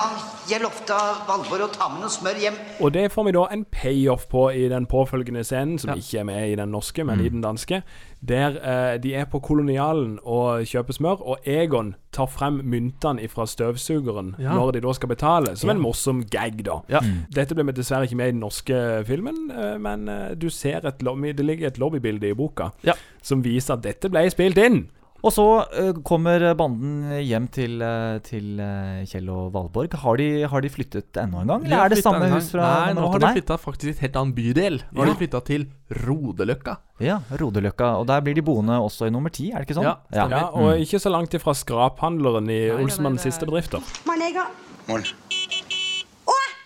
[0.48, 0.94] jeg lovte
[1.26, 2.54] Valborg å ta med noe smør hjem.
[2.80, 5.96] Og det får vi da en payoff på i den påfølgende scenen, som Ja.
[5.96, 7.24] ikke er med i den norske, men Mm.
[7.26, 7.82] i den danske.
[8.24, 13.44] Der eh, de er på kolonialen og kjøper smør, og Egon tar frem myntene fra
[13.44, 14.54] støvsugeren Ja.
[14.54, 16.80] når de da skal betale, som en morsom gag, da.
[16.88, 17.00] Ja.
[17.34, 20.86] Dette ble vi dessverre ikke med i den norske filmen, eh, men eh, du ser
[20.86, 22.94] et lobby, det ligger et lobbybilde i boka Ja.
[23.22, 24.88] som viser at dette ble spilt inn.
[25.24, 29.96] Og så eh, kommer banden hjem til, eh, til eh, Kjell og Valborg.
[30.02, 31.64] Har de, har de flyttet enda en gang?
[31.66, 34.20] Eller de er det samme hus fra Nei, nå har de flytta faktisk et helt
[34.22, 34.80] annet bydel.
[34.92, 35.66] Nå har de flytta til
[36.04, 36.76] Rodeløkka.
[37.04, 37.94] Ja, Rodeløkka.
[38.00, 39.90] Og der blir de boende også i nummer ti, er det ikke sånn?
[39.90, 40.26] Ja.
[40.30, 43.84] Ja, og ikke så langt ifra skraphandleren i Olsmanns siste bedrifter.
[44.08, 44.58] Morgen, Egon.
[44.86, 45.55] Morgen.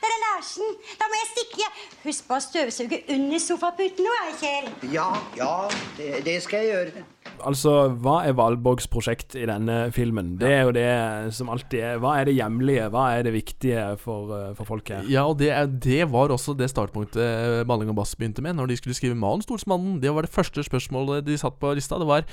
[0.01, 0.77] Å, der er Larsen.
[0.97, 1.67] Da må jeg stikke.
[2.07, 4.69] Husk på å støvsuge under sofaputen nå, Kjell.
[4.95, 5.55] Ja, ja,
[5.99, 7.03] det, det skal jeg gjøre.
[7.45, 10.35] Altså, hva er Valborgs prosjekt i denne filmen?
[10.41, 10.89] Det er jo det
[11.37, 12.89] som alltid er Hva er det hjemlige?
[12.93, 15.05] Hva er det viktige for, eh, for folk her?
[15.09, 18.57] Ja, og det, er, det var også det startpunktet eh, Malling og Bass begynte med
[18.59, 20.01] når de skulle skrive manus Stolsmannen.
[20.03, 22.01] Det var det første spørsmålet de satt på lista.
[22.01, 22.29] Det var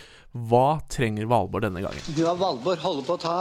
[0.47, 2.03] hva trenger Valborg denne gangen?
[2.15, 3.37] Du og Valborg holder på å ta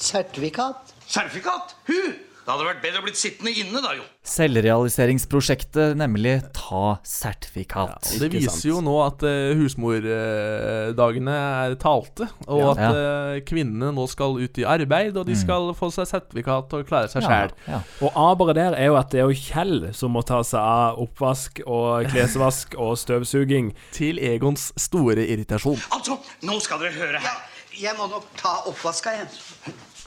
[0.00, 0.94] sertifikat.
[1.10, 1.76] Sertifikat?
[1.90, 2.29] Hu!
[2.40, 4.04] Det hadde vært bedre å blitt sittende inne, da, jo.
[4.26, 8.08] Selvrealiseringsprosjektet, nemlig ta sertifikat.
[8.14, 12.70] Ja, det viser jo nå at uh, husmordagene er talte, og Ja.
[12.72, 16.86] at uh, kvinnene nå skal ut i arbeid, og de skal få seg sertifikat og
[16.88, 17.54] klare seg sjæl.
[17.68, 17.82] Ja.
[18.02, 20.98] Og aberet der er jo at det er jo Kjell som må ta seg av
[21.00, 23.72] oppvask og klesvask og støvsuging.
[23.96, 25.78] Til Egons store irritasjon.
[25.94, 27.38] Altså, nå skal dere høre her.
[27.80, 29.30] Jeg må nok ta oppvaska, jeg.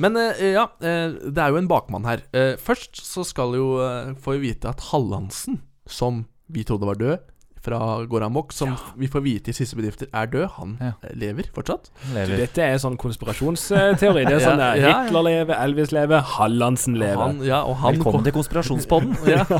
[0.03, 2.25] Men eh, ja, eh, det er jo en bakmann her.
[2.35, 6.99] Eh, først så skal jo uh, få vi vite at Hallandsen, som vi trodde var
[6.99, 7.29] død,
[7.63, 7.77] fra
[8.11, 10.91] Går Amok, som vi får vite i siste bedrifter er død, han Ja.
[11.15, 11.89] lever fortsatt.
[12.13, 12.37] Lever.
[12.41, 14.25] Dette er sånn konspirasjonsteori.
[14.27, 15.03] Det er sånn Ja, der ja, ja.
[15.05, 17.23] Hitler lever, Elvis lever, Hallandsen lever.
[17.23, 19.15] Han, ja, og han Velkommen til konspirasjonspodden.
[19.31, 19.45] ja.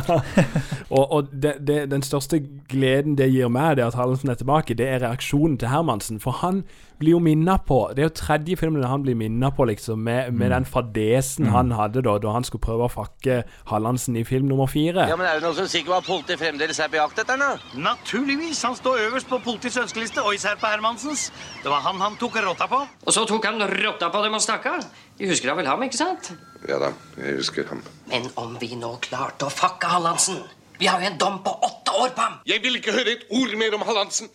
[0.94, 2.38] Og, og det, det, den største
[2.70, 6.20] gleden det gir meg, det at Hallandsen er tilbake, det er reaksjonen til Hermansen.
[6.22, 6.60] For han
[7.00, 10.34] blir jo minna på Det er jo tredje filmen han blir minna på, liksom, med,
[10.34, 14.48] med den fadesen han hadde da Da han skulle prøve å fakke Hallandsen i film
[14.48, 15.08] nummer fire.
[15.10, 17.38] Ja, men Er det noen som sier hva politiet fremdeles er på jakt etter?
[17.40, 17.52] nå?
[17.84, 18.62] Naturligvis.
[18.64, 21.30] Han står øverst på politiets ønskeliste, og især på Hermansens.
[21.64, 22.82] Det var han han tok rotta på.
[23.06, 24.84] Og så tok han rotta på dem og stakk av.
[25.20, 26.32] De husker da vel ham, ikke sant?
[26.70, 27.82] Ja da, jeg husker ham.
[28.12, 30.40] Men om vi nå klarte å fakke Hallandsen
[30.80, 32.40] Vi har jo en dom på åtte år på ham!
[32.50, 34.30] Jeg vil ikke høre et ord mer om Hallandsen.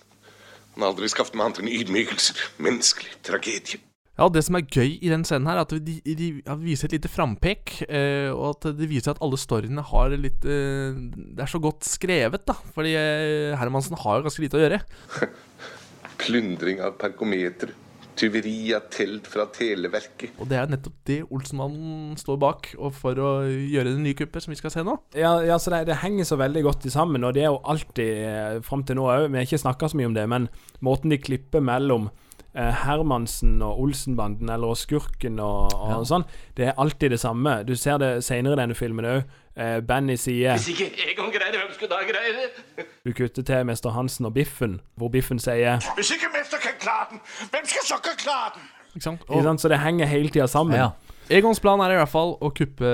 [0.78, 2.38] Han har aldri skaffet meg annet enn ydmykelser.
[2.62, 3.80] Menneskelig tragedie.
[4.14, 6.54] Ja, og Det som er gøy i den scenen, her er at de, de de
[6.62, 7.72] viser et lite frampek.
[7.88, 10.94] Eh, og at de viser at alle storyene har litt eh,
[11.34, 12.54] Det er så godt skrevet, da.
[12.78, 14.80] Fordi eh, Hermansen har jo ganske lite å gjøre.
[16.22, 17.74] Plyndring av parkometer.
[18.18, 20.34] Tyveri av telt fra Televerket.
[20.42, 24.44] Og det er nettopp det Olsenmannen står bak, og for å gjøre det nye kuppet
[24.44, 24.96] som vi skal se nå.
[25.18, 28.24] Ja, ja så det, det henger så veldig godt sammen, og det er jo alltid,
[28.28, 30.48] eh, fram til nå òg Vi har ikke snakka så mye om det, men
[30.84, 32.10] måten de klipper mellom
[32.58, 35.98] Hermansen og Olsenbanden, eller Skurken og, og Ja.
[36.04, 36.24] sånn,
[36.56, 37.64] det er alltid det samme.
[37.64, 39.22] Du ser det seinere i denne filmen òg.
[39.58, 42.86] Eh, Benny sier Hvis ikke Egon greier det, hvem skulle da greie det?
[43.04, 47.06] Du kutter til Mester Hansen og Biffen, hvor Biffen sier Hvis ikke mester kan klare
[47.10, 48.62] den, hvem skal så klare den?
[48.94, 49.20] Ikke sant?
[49.30, 49.60] Ikke sant?
[49.60, 50.76] Så det henger hele tida sammen.
[50.76, 50.88] Ja.
[51.28, 52.90] Egons plan er i hvert fall å kuppe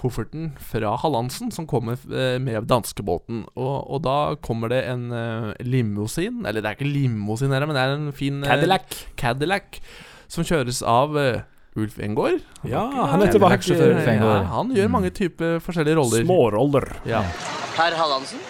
[0.00, 3.44] kofferten fra Hallandsen, som kommer eh, med danskebåten.
[3.54, 7.78] Og, og da kommer det en eh, limousin Eller det er ikke limousin, her, men
[7.78, 8.98] det er en fin eh, Cadillac.
[9.20, 9.78] Cadillac
[10.26, 11.14] som kjøres av
[11.78, 12.42] Ulf Engård.
[12.66, 13.62] Ja, han er tilbake.
[13.70, 14.34] Ulf Engård.
[14.34, 16.26] Ja, han gjør mange typer forskjellige roller.
[16.26, 16.88] Småroller.
[17.06, 17.22] Ja.
[17.78, 18.42] Herr Hallandsen,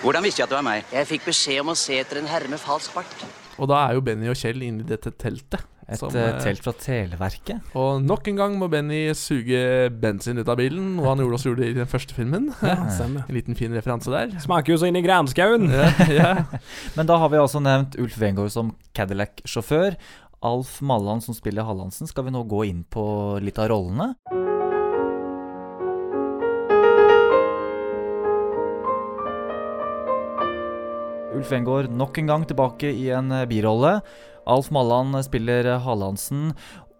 [0.00, 0.84] Hvordan visste jeg at det var meg?
[0.92, 3.24] jeg fikk beskjed om å se etter en herre med falsk bart.
[3.60, 5.64] Og da er jo Benny og Kjell inne i dette teltet.
[5.88, 7.62] Et som, eh, eh, telt fra Televerket.
[7.78, 11.52] Og nok en gang må Benny suge bensin ut av bilen, og han gjorde også
[11.52, 12.50] gjorde i den første filmen.
[12.66, 12.74] Ja.
[13.06, 14.32] En liten fin referanse der.
[14.42, 15.68] Smaker jo så inn i granskauen.
[15.76, 16.32] Ja, ja.
[16.96, 19.94] Men da har vi altså nevnt Ulf Wengård som Cadillac-sjåfør.
[20.42, 22.10] Alf Malland som spiller Hallandsen.
[22.10, 23.06] Skal vi nå gå inn på
[23.42, 24.14] litt av rollene?
[31.36, 33.98] Ulf Engård nok en gang tilbake i en eh, birolle.
[34.48, 36.54] Alf Malland spiller eh, Hallandsen.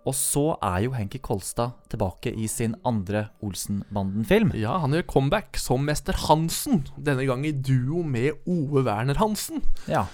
[0.07, 4.53] Og så er jo Henki Kolstad tilbake i sin andre Olsenbanden-film.
[4.61, 6.85] ja, han gjør comeback som Mester Hansen.
[7.01, 9.65] Denne gang i duo med Ove Werner Hansen.
[9.89, 10.05] Ja.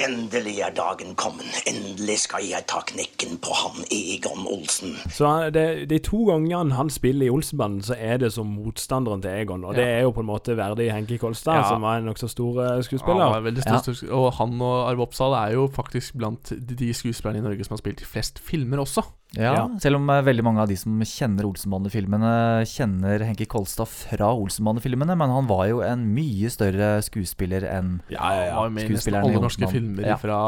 [0.00, 1.44] Endelig er dagen kommet.
[1.68, 4.94] Endelig skal jeg ta knekken på han Egon Olsen.
[5.12, 9.30] Så det, de to gangene han spiller i Olsenbanden, så er det som motstanderen til
[9.42, 9.64] Egon.
[9.68, 11.68] Og det er jo på en måte verdig Henki Kolstad, Ja.
[11.68, 13.34] som var en nokså stor eh, skuespiller.
[13.34, 16.92] Ja, veldig stor, stor- Og han og Arve Oppsal er jo faktisk blant de- de
[16.94, 19.02] skuespillerne i Norge som har spilt i flest filmer også.
[19.36, 19.64] Ja, Ja.
[19.80, 22.32] Selv om eh, veldig mange av de som kjenner Olsenbande-filmene,
[22.68, 28.54] kjenner Henki Kolstad fra Olsenbande-filmene, men han var jo en mye større skuespiller enn Han
[28.56, 30.16] var med i nesten skuespilleren i alle norske filmer Ja.
[30.20, 30.40] fra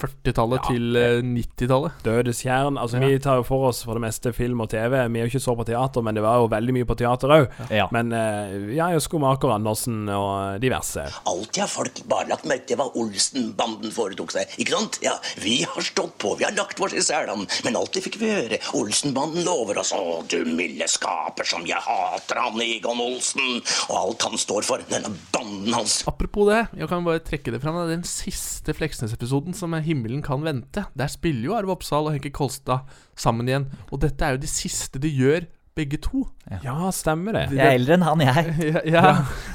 [0.00, 2.00] 40-tallet til eh, 90-tallet.
[2.06, 2.78] Dødeskjern.
[2.80, 3.06] Altså, Ja.
[3.10, 4.96] Vi tar jo for oss for det meste film og TV.
[5.08, 7.32] Vi er jo ikke så på teater, men det var jo veldig mye på teater
[7.36, 7.46] òg.
[7.72, 7.86] Ja.
[7.94, 11.06] Men eh, jo Skomaker Andersen og diverse.
[11.30, 14.52] Alltid har folk bare lagt merke til hva Olsen-banden foretok seg.
[14.60, 14.98] Ikke sant?
[15.04, 18.30] Ja, Vi har stått på, vi har lagt oss i selene, men alltid fikk vi
[18.32, 23.96] høre Olsen-banden lover oss Å, du milde skaper som jeg hater han Egon Olsen, og
[24.00, 26.00] alt han står for, denne banden hans.
[26.10, 27.78] Apropos det, jeg kan bare trekke det fram.
[27.90, 32.30] Den siste Fleksnes-episoden som er 'Himmelen kan vente', der spiller jo Arve Oppsal og Henki
[32.30, 32.86] Kolstad
[33.18, 33.66] sammen igjen.
[33.90, 36.24] Og dette er jo det siste de gjør, begge to.
[36.64, 37.42] Ja, stemmer det.
[37.54, 38.54] Jeg er eldre enn han, jeg.
[38.74, 39.10] Ja, ja.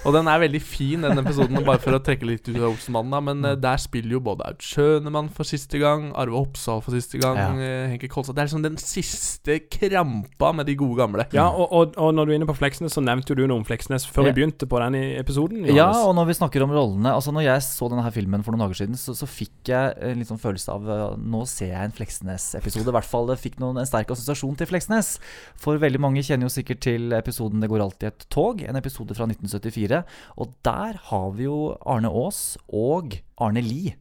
[0.08, 3.12] Og den er veldig fin, den episoden, bare for å trekke litt ut av Olsenmannen.
[3.12, 3.60] da, Men mm.
[3.62, 7.50] der spiller jo både Aud Schønemann for siste gang, Arve Oppsal for siste gang, Ja.
[7.60, 11.26] eh, Henke Kolstad Det er liksom den siste krampa med de gode gamle.
[11.36, 13.60] Ja, og, og, og når du er inne på Fleksnes, så nevnte jo du noe
[13.60, 14.32] om Fleksnes før Ja.
[14.32, 15.68] vi begynte på den i episoden.
[15.76, 18.56] Ja, og når vi snakker om rollene Altså Når jeg så denne her filmen for
[18.56, 21.74] noen dager siden, så, så fikk jeg en litt sånn følelse av uh, Nå ser
[21.74, 22.88] jeg en Fleksnes-episode.
[22.88, 25.16] I hvert fall det fikk noen, en sterk assosiasjon til Fleksnes.
[25.60, 29.16] For veldig mange kjenner jo sikkert til episoden 'Det går alltid et tog', en episode
[29.16, 30.04] fra 1974.
[30.38, 33.96] Og der har vi jo Arne Aas og Arne Lie.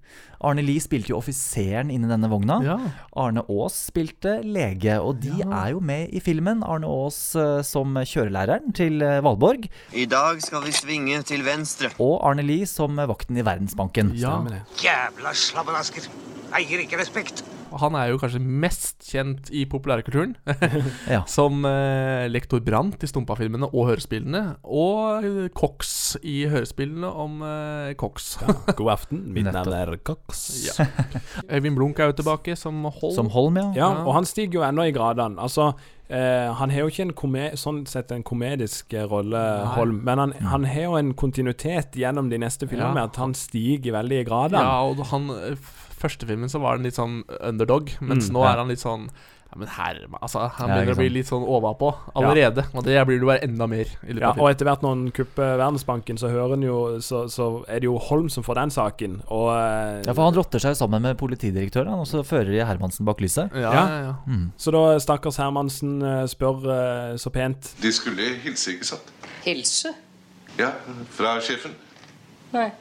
[0.44, 2.60] Arne Lie spilte jo offiseren inni denne vogna.
[2.62, 2.76] Ja.
[3.16, 6.62] Arne Aas spilte lege, og de er jo med i filmen.
[6.62, 9.66] Arne Aas eh, som kjørelæreren til eh, Valborg.
[9.92, 11.90] I dag skal vi svinge til venstre.
[11.98, 14.14] Og Arne Lie som vakten i Verdensbanken.
[14.14, 16.10] Jævla slabbedasker.
[16.54, 17.42] Eier ikke respekt.
[17.80, 20.34] Han er jo kanskje mest kjent i populærkulturen
[21.14, 21.22] Ja.
[21.30, 24.44] som eh, lektor Brandt i Stumpa-filmene og hørespillene.
[24.64, 28.34] Og eh, Cox i hørespillene om eh, Cox.
[28.76, 30.44] God aften, mitt navn er Cox.
[30.68, 30.88] Ja.
[31.50, 33.14] Øyvind Blunk er jo tilbake som Holm.
[33.16, 33.68] Som Holm, ja.
[33.78, 35.40] Ja, og han stiger jo ennå i gradene.
[35.42, 35.72] Altså,
[36.04, 39.70] Uh, han har jo ikke en sånn sett en komedisk eh, rolle, Nei.
[39.72, 42.94] Holm, men han, han har jo en kontinuitet gjennom de neste filmene Ja.
[42.98, 44.60] med at han stiger veldig i gradene.
[44.60, 45.30] Ja, og han
[46.04, 48.52] Første filmen så var han litt sånn underdog, mens Mm, nå ja.
[48.54, 49.08] er han litt sånn
[49.54, 52.64] ja, men herre Altså, han begynner ja, å bli litt sånn overpå allerede.
[52.74, 55.04] Og det blir du bare enda mer i løpet Ja, og etter hvert når han
[55.14, 58.72] kupper Verdensbanken, så hører han jo så, så er det jo Holm som får den
[58.74, 59.14] saken.
[59.30, 63.06] Og eh, Ja, for han rotter seg sammen med politidirektøren, og så fører de Hermansen
[63.06, 63.54] bak lyset.
[63.54, 63.84] Ja, Ja.
[63.94, 64.14] ja, ja.
[64.26, 64.48] Mm.
[64.58, 69.14] Så da stakkars Hermansen eh, spør eh, så pent De skulle hilse, ikke sant?
[69.46, 69.94] Hilse?
[70.58, 70.72] Ja,
[71.14, 71.78] fra sjefen.
[72.54, 72.72] Nei.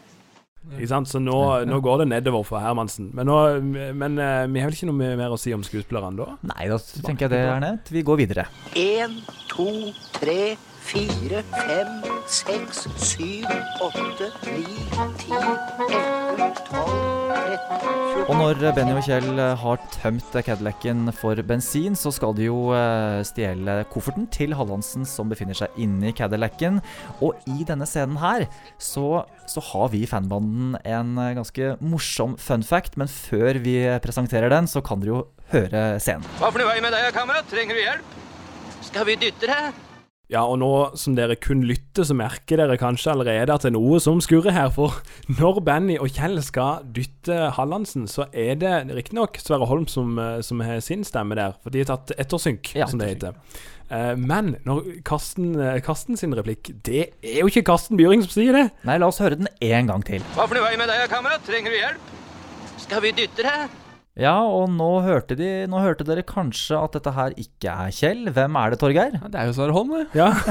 [0.72, 1.10] Ikke sant?
[1.12, 3.12] Så nå, nå går det nedover for Hermansen.
[3.14, 3.38] Men, nå,
[4.00, 6.38] men eh, vi har vel ikke noe mer å si om skuespillerne da?
[6.54, 7.92] Nei, da tenker jeg det er nevnt.
[7.94, 8.48] Vi går videre.
[8.80, 9.20] En,
[9.52, 9.68] to,
[10.18, 10.56] tre,
[10.88, 11.94] fire, fem,
[12.28, 13.50] seks, syv,
[13.84, 14.66] åtte, ni,
[15.20, 17.23] ti, elleve, tolv,
[18.24, 22.72] Og når Benny og Kjell eh, har tømt Cadillacen for bensin, så skal de jo
[22.72, 26.80] eh, stjele kofferten til Hallandsen som befinner seg inni Cadillacen.
[27.20, 28.46] Og i denne scenen her
[28.80, 33.78] så, så har vi i fanbanden en eh, ganske morsom fun fact, men før vi
[34.04, 36.28] presenterer den, så kan dere jo høre scenen.
[36.40, 37.50] Hva for noe vei med deg, kamerat?
[37.52, 38.22] Trenger du hjelp?
[38.88, 39.84] Skal vi dytte deg?
[40.34, 43.76] Ja, og nå som dere kun lytter, så merker dere kanskje allerede at det er
[43.76, 44.72] noe som skurrer her.
[44.74, 44.96] For
[45.38, 50.40] når Benny og Kjell skal dytte Hallandsen, så er det riktignok Sverre Holm som, eh,
[50.42, 51.54] som har sin stemme der.
[51.62, 53.38] For de har tatt ettersynk, Ja, som det heter.
[53.94, 58.32] Eh, Men når Karsten, eh, Karsten sin replikk Det er jo ikke Karsten Byring som
[58.34, 58.72] sier det!
[58.88, 60.26] Nei, la oss høre den en gang til.
[60.34, 61.46] Hva for noe vei med deg, kamerat?
[61.46, 62.12] Trenger du hjelp?
[62.88, 63.83] Skal vi dytte deg?
[64.20, 68.28] Ja, og nå hørte, de, nå hørte dere kanskje at dette her ikke er Kjell.
[68.36, 69.16] Hvem er det, Torgeir?
[69.24, 70.06] Det er jo Sverre Holm, det.
[70.18, 70.32] Ja.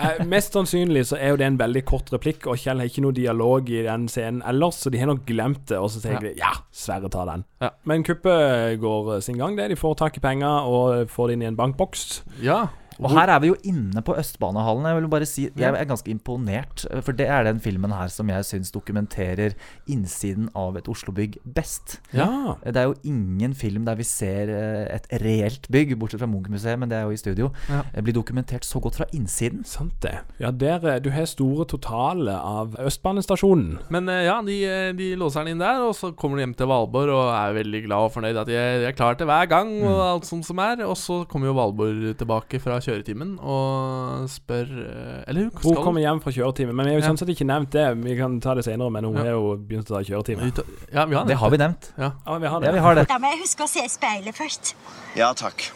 [0.00, 3.02] Eh, Mest sannsynlig så er jo det en veldig kort replikk, og Kjell har ikke
[3.04, 6.30] noe dialog i den scenen ellers, så de har nok glemt det, og så tenker
[6.30, 6.32] Ja.
[6.32, 7.42] de ja, Sverre tar den.
[7.60, 7.68] Ja.
[7.84, 9.66] Men kuppet går sin gang, det.
[9.68, 12.06] De får tak i penger og får det inn i en bankboks.
[12.40, 12.62] Ja.
[13.00, 14.84] Og her er vi jo inne på Østbanehallen.
[14.90, 18.28] Jeg vil bare si Jeg er ganske imponert, for det er den filmen her som
[18.28, 19.54] jeg syns dokumenterer
[19.88, 21.98] innsiden av et Oslo-bygg best.
[22.12, 22.56] Ja.
[22.64, 26.78] Det er jo ingen film der vi ser eh, et reelt bygg, bortsett fra Munch-museet,
[26.78, 27.82] men det er jo i studio, Ja.
[27.94, 29.64] eh, blir dokumentert så godt fra innsiden.
[29.64, 30.18] Sant det.
[30.38, 33.78] Ja, der eh, Du har store totale av Østbanestasjonen.
[33.90, 36.54] Men eh, ja, de, eh, de låser den inn der, og så kommer de hjem
[36.58, 39.26] til Valborg og er veldig glad og fornøyd at de er, de er klar til
[39.30, 40.06] hver gang og Mm.
[40.10, 40.82] alt sånt som er.
[40.86, 46.00] Og så kommer jo Valborg tilbake fra kjøretimen og spør eh, Eller hun Hun kommer
[46.02, 47.10] hjem fra kjøretime, men vi har jo Ja.
[47.12, 47.86] sånn sett ikke nevnt det.
[48.04, 49.22] Vi kan ta det senere, men hun Ja.
[49.22, 50.50] har jo begynt å ta kjøretime.
[50.92, 51.92] Ja, vi har Det har vi nevnt.
[51.96, 52.10] Ja.
[52.26, 52.66] Ja, vi har det.
[52.66, 53.06] Ja, vi har det.
[53.08, 54.74] Da må jeg huske å se i speilet først.
[55.16, 55.70] Ja takk.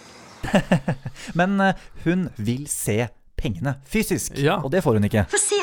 [1.38, 1.74] Men eh,
[2.05, 3.09] hun vil se
[3.40, 4.59] pengene fysisk, Ja.
[4.62, 5.27] og det får hun ikke.
[5.31, 5.61] Få se.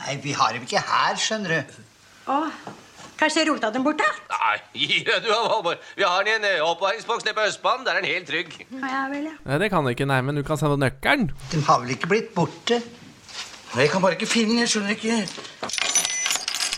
[0.00, 1.80] Nei, vi har dem ikke her, skjønner du.
[2.30, 2.50] Å,
[3.20, 4.08] kanskje jeg rota dem bort, da?
[4.32, 5.82] Nei, gi deg du, Valborg.
[5.98, 7.84] Vi har den i en eh, oppvaringsboks nede på Østbanen.
[7.86, 8.56] Der er den helt trygg.
[8.72, 9.36] Ja vel, ja.
[9.46, 11.30] Nei, det kan du ikke, nei, men du kan sende nøkkelen.
[11.52, 12.80] Den har vel ikke blitt borte?
[13.76, 15.99] Jeg kan bare ikke finne den, jeg skjønner ikke.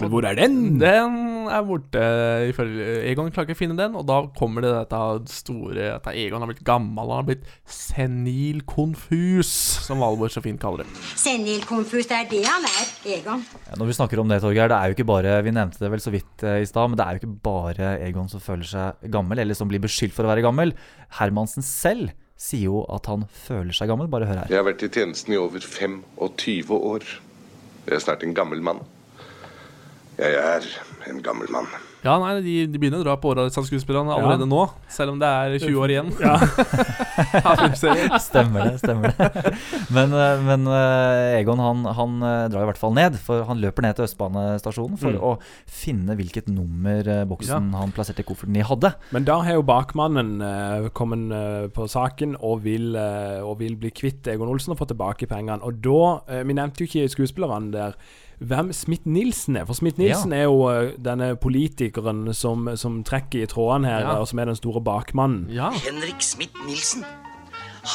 [0.03, 0.57] Men hvor er den?
[0.81, 1.19] Den
[1.53, 2.03] er borte,
[2.51, 5.01] ifølge Egon klarer ikke å finne den, og da kommer det dette
[5.33, 9.51] store At Egon har blitt gammel, han har blitt senil konfus,
[9.87, 11.03] som Valborg så fint kaller det.
[11.19, 13.45] Senil konfus, det er det han er, Egon.
[13.69, 15.93] Ja, når vi snakker om det, Torgeir, det er jo ikke bare Vi nevnte det
[15.93, 18.69] vel så vidt eh, i stad, men det er jo ikke bare Egon som føler
[18.69, 20.75] seg gammel, eller som blir beskyldt for å være gammel.
[21.19, 24.11] Hermansen selv sier jo at han føler seg gammel.
[24.11, 24.51] Bare hør her.
[24.51, 27.07] Jeg har vært i tjenesten i over 25 år.
[27.87, 28.83] Jeg er snart en gammel mann.
[30.23, 30.69] Jeg er
[31.11, 31.67] en gammel mann.
[32.03, 34.51] Ja, nei, de, de begynner å dra på åra, disse skuespillerne, allerede Ja.
[34.51, 34.63] nå.
[34.91, 36.09] Selv om det er 20 år igjen.
[36.19, 36.35] Ja.
[38.23, 38.79] Stemmer det.
[38.83, 39.53] stemmer det
[39.95, 43.19] Men, eh, men eh, Egon han, han eh, drar i hvert fall ned.
[43.23, 45.21] For han løper ned til Østbanestasjonen for Mm.
[45.21, 45.33] å
[45.69, 48.93] finne hvilket nummer boksen boksen han plasserte i kofferten i, hadde.
[49.15, 53.75] Men da har jo bakmannen uh, kommet uh, på saken og vil, uh, og vil
[53.81, 55.61] bli kvitt Egon Olsen og få tilbake pengene.
[55.67, 57.97] Og da Vi nevnte jo ikke skuespillerne der.
[58.40, 59.64] Hvem Smith-Nielsen er.
[59.68, 64.16] For Smith-Nielsen er jo eh, denne politikeren som, som trekker i trådene her, Ja.
[64.21, 65.49] og som er den store bakmannen.
[65.51, 67.05] Henrik Smith-Nielsen.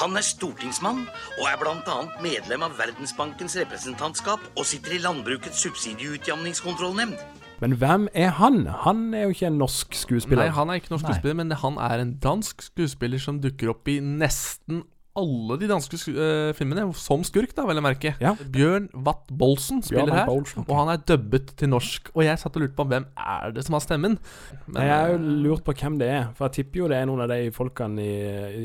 [0.02, 1.06] Han er stortingsmann
[1.40, 1.98] og er bl.a.
[2.22, 7.16] medlem av Verdensbankens representantskap og sitter i Landbrukets subsidieutjamningskontrollnemnd.
[7.64, 8.66] Men hvem er han?
[8.84, 10.44] Han er jo ikke en norsk skuespiller.
[10.46, 13.88] Nei, han er ikke norsk skuespiller, men han er en dansk skuespiller som dukker opp
[13.90, 14.84] i nesten
[15.18, 18.14] alle de danske eh, filmene, som skurk, da, vel å merke.
[18.54, 22.12] Bjørn Watt Bolsen spiller Bjørn her, Bolsen, og han er dubbet til norsk.
[22.16, 24.18] Og jeg satt og lurte på hvem er det som har stemmen.
[24.68, 27.10] Men, jeg har jo lurt på hvem det er, for jeg tipper jo det er
[27.10, 28.16] noen av de folkene i,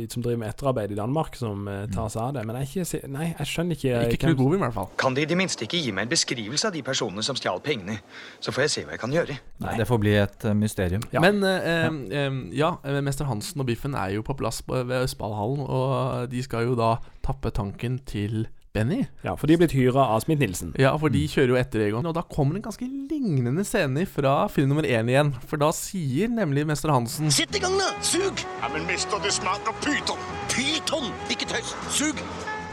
[0.03, 2.47] i, som driver med etterarbeid i Danmark, som uh, tar seg av det.
[2.49, 4.93] Men jeg, ikke, nei, jeg skjønner ikke Ikke Knut Bovim, i hvert fall.
[5.01, 7.63] Kan De i det minste ikke gi meg en beskrivelse av de personene som stjal
[7.65, 7.99] pengene?
[8.43, 9.39] Så får jeg se hva jeg kan gjøre.
[9.63, 11.03] Nei, Det får bli et uh, mysterium.
[11.23, 15.65] Men eh, eh, ja, eh, Mester Hansen og Biffen er jo på plass ved Østballhallen,
[15.67, 19.03] og de skal jo da tappe tanken til Benny.
[19.21, 20.71] Ja, for de er blitt hyra av Smith-Nielsen.
[20.81, 22.07] Ja, for de kjører jo etter Egon.
[22.09, 25.35] Og da kommer en ganske lignende scene fra film nummer én igjen.
[25.51, 27.91] For da sier nemlig Mester Hansen Sett i gang, da!
[28.01, 28.41] Sug!
[28.63, 30.25] Ja, men mester, det smaker pyton!
[30.49, 31.11] Pyton!
[31.29, 31.75] Ikke tøys!
[31.93, 32.23] Sug!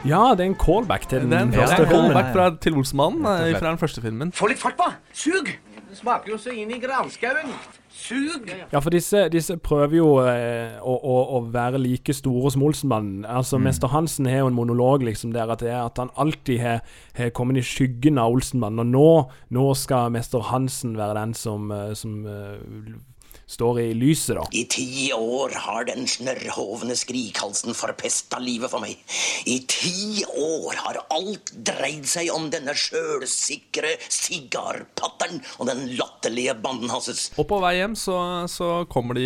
[0.07, 2.05] Ja, det er en callback til den Det er en første filmen.
[2.13, 4.31] callback fra, til Olsmannen eh, fra den første filmen.
[4.31, 4.87] Få litt fart på!
[5.11, 5.51] Sug!
[5.89, 7.51] Det smaker jo så inn i granskauen.
[7.99, 8.47] Sug!
[8.71, 13.25] Ja, for disse, disse prøver jo eh, å, å, å være like store som Olsenmannen.
[13.27, 13.65] Altså, Mm.
[13.67, 16.79] Mester Hansen har jo en monolog liksom der at, det er at han alltid har,
[17.17, 18.79] har kommet i skyggen av Olsenmannen.
[18.85, 19.09] Og nå,
[19.59, 22.95] nå skal Mester Hansen være den som, eh, som eh,
[23.49, 24.43] står i lyset, da.
[24.53, 28.99] I ti år har den snørrhovne skrikhalsen forpesta livet for meg.
[29.49, 36.91] I ti år har alt dreid seg om denne sjølsikre sigarpatteren og den latterlige banden
[36.93, 37.29] hans.
[37.39, 38.17] Og på vei hjem så,
[38.51, 39.25] så kommer de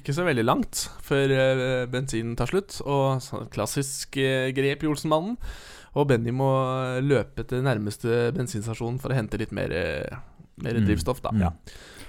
[0.00, 2.80] ikke så veldig langt før eh, bensinen tar slutt.
[2.84, 5.36] Og klassisk eh, grep i Olsenmannen.
[5.94, 6.48] Og Benny må
[7.04, 10.16] løpe til nærmeste bensinstasjon for å hente litt mer, eh,
[10.64, 10.86] mer Mm.
[10.88, 11.30] drivstoff, da.
[11.38, 11.52] Ja.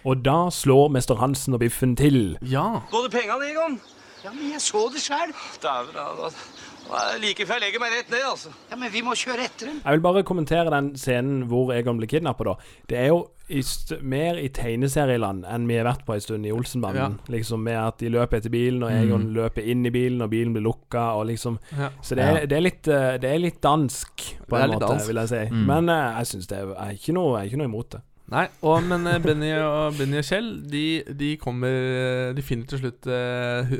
[0.05, 2.37] Og da slår Mester Hansen og Biffen til.
[2.45, 2.81] Ja.
[2.91, 3.79] Gå det pengene, Egon?
[4.23, 5.33] Ja, men jeg så det sjøl.
[5.61, 5.97] Dæven,
[6.85, 8.51] er det like før jeg legger meg rett ned, altså.
[8.69, 9.79] Ja, men vi må kjøre etter dem.
[9.81, 12.53] Jeg vil bare kommentere den scenen hvor Egon blir kidnappa, da.
[12.89, 16.45] Det er jo i st mer i tegneserieland enn vi har vært på en stund
[16.45, 17.17] i Olsenbanden.
[17.29, 19.33] Liksom Med at de løper etter bilen, og Egon Mm.
[19.33, 21.89] løper inn i bilen, og bilen blir lukka, og liksom Ja.
[22.01, 22.45] Så det er, Ja.
[22.45, 25.07] det, er litt, eh, det er litt dansk, på en måte, dansk.
[25.07, 25.45] vil jeg si.
[25.51, 25.65] Mm.
[25.65, 28.01] Men eh, jeg syns det er, er ikke noe, er ikke noe imot det.
[28.33, 32.79] Nei, og, men eh, Benny og, Benny og Kjell De, de kommer De finner til
[32.81, 33.75] slutt uh,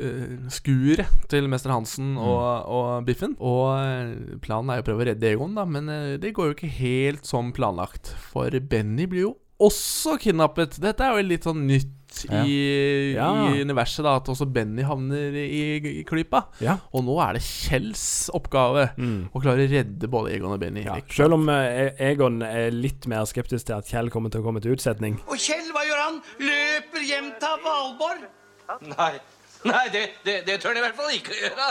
[0.54, 3.34] skuret til Mester Hansen og, og Biffen.
[3.42, 6.50] Og eh, planen er jo å prøve å redde Egon, da, men eh, det går
[6.50, 8.12] jo ikke helt som planlagt.
[8.30, 10.78] For Benny blir jo også kidnappet.
[10.82, 11.95] Dette er jo litt sånn nytt
[12.30, 12.42] Ja.
[12.46, 13.28] i, Ja.
[13.52, 16.44] i universet, da at også Benny havner i, i klypa.
[16.64, 16.78] Ja.
[16.94, 19.28] Og nå er det Kjells oppgave Mm.
[19.34, 20.84] å klare å redde både Egon og Benny.
[20.86, 20.96] Ja.
[21.12, 24.62] Selv om uh, Egon er litt mer skeptisk til at Kjell kommer til å komme
[24.64, 25.18] til utsetning.
[25.28, 26.22] Og Kjell, hva gjør han?
[26.40, 28.26] Løper hjem til Valborg?
[28.96, 29.12] Nei,
[29.70, 31.68] Nei det, det, det tør han i hvert fall ikke gjøre.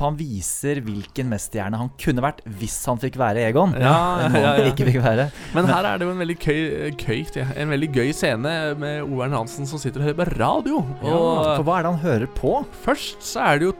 [0.00, 3.76] Han viser hvilken mesterhjerne han kunne vært hvis han fikk være Egon.
[3.78, 3.94] Ja,
[4.26, 4.66] ja, ja.
[4.68, 5.28] ikke fikk være.
[5.56, 6.60] Men her er det jo en veldig køy,
[7.00, 7.24] køy
[7.54, 10.82] En veldig gøy scene med Overn Hansen som sitter og hører på radio.
[11.02, 11.18] Ja,
[11.56, 12.54] for hva er det han hører på?
[12.84, 13.76] Først så er det jo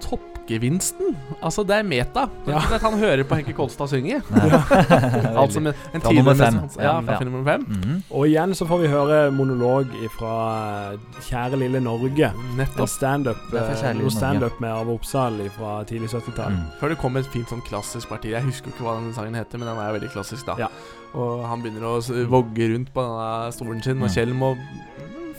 [0.48, 1.14] toppgevinsten.
[1.42, 2.24] Altså, det er meta.
[2.46, 4.20] Det er ikke at han hører på Henke Kolstad synge.
[5.38, 6.54] Altså med en Fra nummer fem.
[6.78, 7.24] Ja, fra Ja.
[7.24, 7.60] nummer fem.
[7.68, 8.02] Mhm.
[8.10, 10.94] Og igjen så får vi høre monolog fra
[11.28, 12.32] Kjære lille Norge.
[12.56, 12.80] Nettopp.
[12.80, 16.52] En standup stand, eh, standup med Arve Oppsal fra tidlig 70-tall.
[16.52, 16.64] Mm.
[16.80, 18.30] Før det kom et fint sånn klassisk parti.
[18.32, 20.56] Jeg husker jo ikke hva den sangen heter, men den er veldig klassisk, da.
[20.58, 20.68] Ja.
[21.14, 24.14] Og han begynner å vogge rundt på denne stolen sin, og Mm.
[24.14, 24.56] Kjell må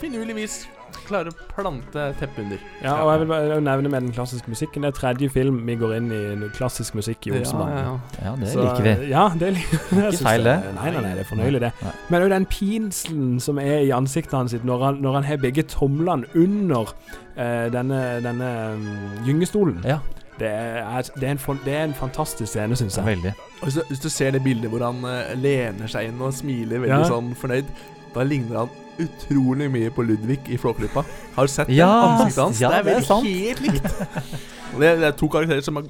[0.00, 0.66] finurlig vis
[1.10, 2.62] klare å plante teppet under.
[2.84, 4.86] Ja, og jeg vil bare nevne med den klassiske musikken.
[4.86, 7.76] Det er tredje film vi går inn i klassisk musikk i Ja, Olsenbanden.
[7.76, 8.24] ja, ja.
[8.30, 9.10] Ja, det Så, liker vi.
[9.10, 10.00] Ja, det liker vi.
[10.06, 10.56] Ikke feil, det.
[10.78, 11.72] Nei, nei, nei, det er fornøyelig, det.
[11.82, 11.92] Nei.
[12.14, 15.42] Men òg den pinselen som er i ansiktet hans sitt når han, når han har
[15.42, 18.88] begge tomlene under uh, denne, denne um,
[19.26, 19.82] gyngestolen.
[19.84, 19.98] Ja,
[20.40, 23.04] Det er, det, er en, det er en fantastisk scene, syns jeg.
[23.04, 23.32] veldig.
[23.60, 26.32] Og hvis du, hvis du ser det bildet hvor han uh, lener seg inn og
[26.32, 27.08] smiler veldig Ja.
[27.10, 27.68] sånn fornøyd,
[28.14, 28.70] da ligner han
[29.06, 31.04] utrolig mye på Ludvig i Flåklypa.
[31.36, 32.12] Har du sett Ja, det?
[32.26, 32.60] Ansiktet hans?
[32.60, 33.26] ja, det er det er veldig sant.
[33.26, 33.84] helt likt.
[34.70, 35.80] Det, det er to karakterer som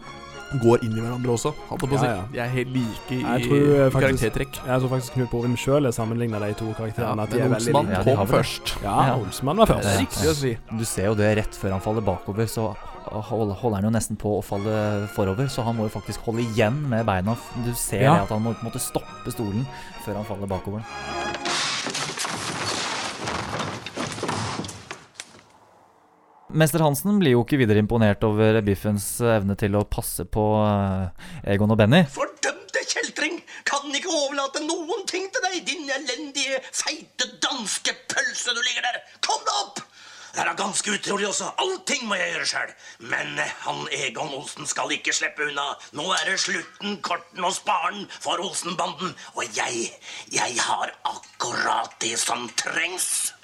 [0.63, 1.51] går inn i hverandre også.
[1.69, 2.07] Holdt på å si.
[2.09, 2.23] Ja, ja.
[2.33, 4.57] De er helt like i, Jeg tror eh, faktisk, karaktertrekk.
[4.67, 7.13] jeg tror faktisk Knut Borum sjøl sammenligna de to karakterene.
[7.21, 8.15] Ja, at de men veldig like.
[8.17, 8.73] kom først.
[8.83, 9.85] Ja, Olsmann var først.
[9.85, 10.55] Det er riktig å si.
[10.81, 12.71] Du ser jo det rett før han faller bakover, så
[13.11, 15.47] holder han jo nesten på å falle forover.
[15.53, 17.37] Så han må jo faktisk holde igjen med beina.
[17.67, 18.15] Du ser Ja.
[18.17, 19.67] det at han må på en måte stoppe stolen
[20.07, 20.83] før han faller bakover.
[26.53, 31.53] Mester Hansen blir jo ikke videre imponert over Biffens evne til å passe på eh,
[31.55, 32.03] Egon og Benny.
[32.11, 33.39] Fordømte kjeltring!
[33.69, 38.99] Kan ikke overlate noen ting til deg, din elendige, feite danske pølse du ligger der!
[39.23, 39.85] Kom deg opp!
[40.31, 41.49] Det er da ganske utrolig også.
[41.59, 42.75] Allting må jeg gjøre sjøl.
[43.13, 45.73] Men eh, han Egon Olsen skal ikke slippe unna.
[45.99, 49.15] Nå er det slutten, korten og sparen for Olsenbanden.
[49.39, 49.91] Og jeg,
[50.35, 53.35] jeg har akkurat det som trengs.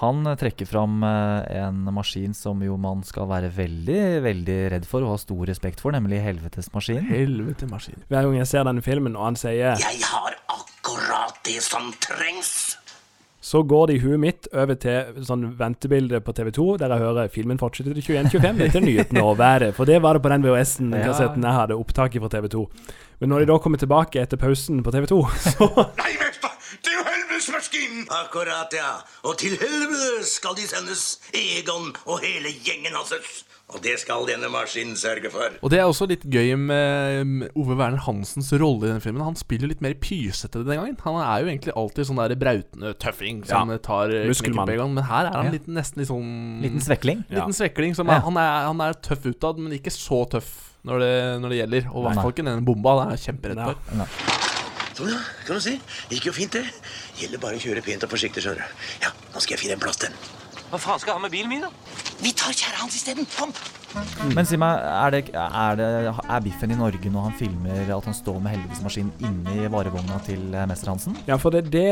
[0.00, 4.88] Han eh, trekker fram eh, en maskin som jo man skal være veldig, veldig redd
[4.88, 7.08] for og ha stor respekt for, nemlig helvetesmaskinen.
[7.12, 8.04] Helvetesmaskinen.
[8.10, 12.76] Hver gang jeg ser denne filmen, og han sier Jeg har akkurat det som trengs.
[13.46, 17.28] Så går det i huet mitt over til sånn ventebilde på TV2, der jeg hører
[17.30, 18.56] filmen fortsetter til 21.25.
[18.58, 19.70] Dette er nyhetene og været.
[19.76, 22.64] For det var det på den VHS-en-kassetten jeg hadde opptaket fra TV2.
[23.20, 25.20] Men når de da kommer tilbake etter pausen på TV2,
[25.56, 26.52] så Nei, mester!
[26.84, 28.06] Til helvetesmaskinen!
[28.12, 28.92] Akkurat, ja.
[29.24, 31.04] Og til helvete skal de sendes,
[31.34, 33.14] Egon og hele gjengen hans.
[33.74, 35.56] Og det skal denne maskinen sørge for.
[35.58, 39.24] Og det er også litt gøy med Ove Werner Hansens rolle i denne filmen.
[39.26, 40.94] Han spiller litt mer pysete den gangen.
[41.02, 43.78] Han er jo egentlig alltid sånn der brautende tøffing som Ja.
[43.82, 44.94] tar eh, Muskelmann.
[44.94, 47.24] men her er han litt, nesten litt sånn Liten svekling.
[47.26, 47.58] Liten Ja.
[47.58, 51.12] svekling som er, han, er, han er tøff utad, men ikke så tøff når det,
[51.42, 51.90] når det gjelder.
[51.90, 52.94] Og i hvert fall ikke den bomba.
[53.02, 53.66] Det er jeg kjemperedd Ja.
[53.66, 53.74] for.
[54.96, 55.18] Sånn, ja.
[55.44, 55.80] Kan du si?
[56.08, 56.64] Det gikk jo fint, det.
[57.18, 58.84] Gjelder bare å kjøre pent og forsiktig, skjønner du.
[59.02, 60.16] Ja, nå skal jeg finne en plass til den.
[60.70, 61.70] Hva faen skal jeg ha med bilen min, da?
[62.22, 63.26] Vi tar kjære hans isteden.
[63.38, 63.50] Kom.
[64.34, 65.86] Men si meg, er, det, er, det,
[66.28, 70.42] er Biffen i Norge når han filmer at han står med helvetesmaskin inni varevogna til
[70.52, 71.16] eh, Mester Hansen?
[71.28, 71.84] Ja, for det, det,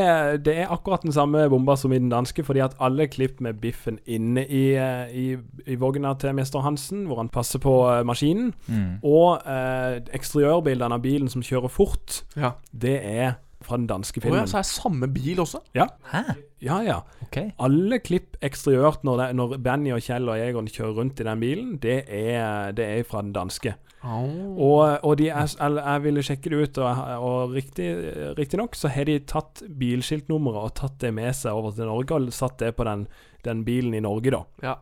[0.44, 3.60] det er akkurat den samme bomba som i den danske, fordi at alle klipp med
[3.62, 5.24] biffen inne i, eh, i,
[5.70, 8.98] i vogna til mester Hansen, hvor han passer på eh, maskinen, Mm.
[9.04, 12.54] og eh, eksteriørbildene av bilen som kjører fort, Ja.
[12.72, 13.34] det er
[13.66, 15.62] fra den danske Å ja, så er det samme bil også?
[15.76, 15.88] Ja.
[16.10, 16.22] Hæ?
[16.64, 16.98] Ja, ja.
[17.26, 17.50] Okay.
[17.62, 21.42] Alle klipp eksteriørt når, det, når Benny og Kjell og Egon kjører rundt i den
[21.42, 23.74] bilen, det er, det er fra den danske.
[24.04, 27.86] Og, og de er, jeg ville sjekke det ut, og, og riktig,
[28.38, 32.34] riktignok så har de tatt bilskiltnummeret og tatt det med seg over til Norge, og
[32.36, 33.06] satt det på den,
[33.46, 34.42] den bilen i Norge, da.
[34.64, 34.76] Ja.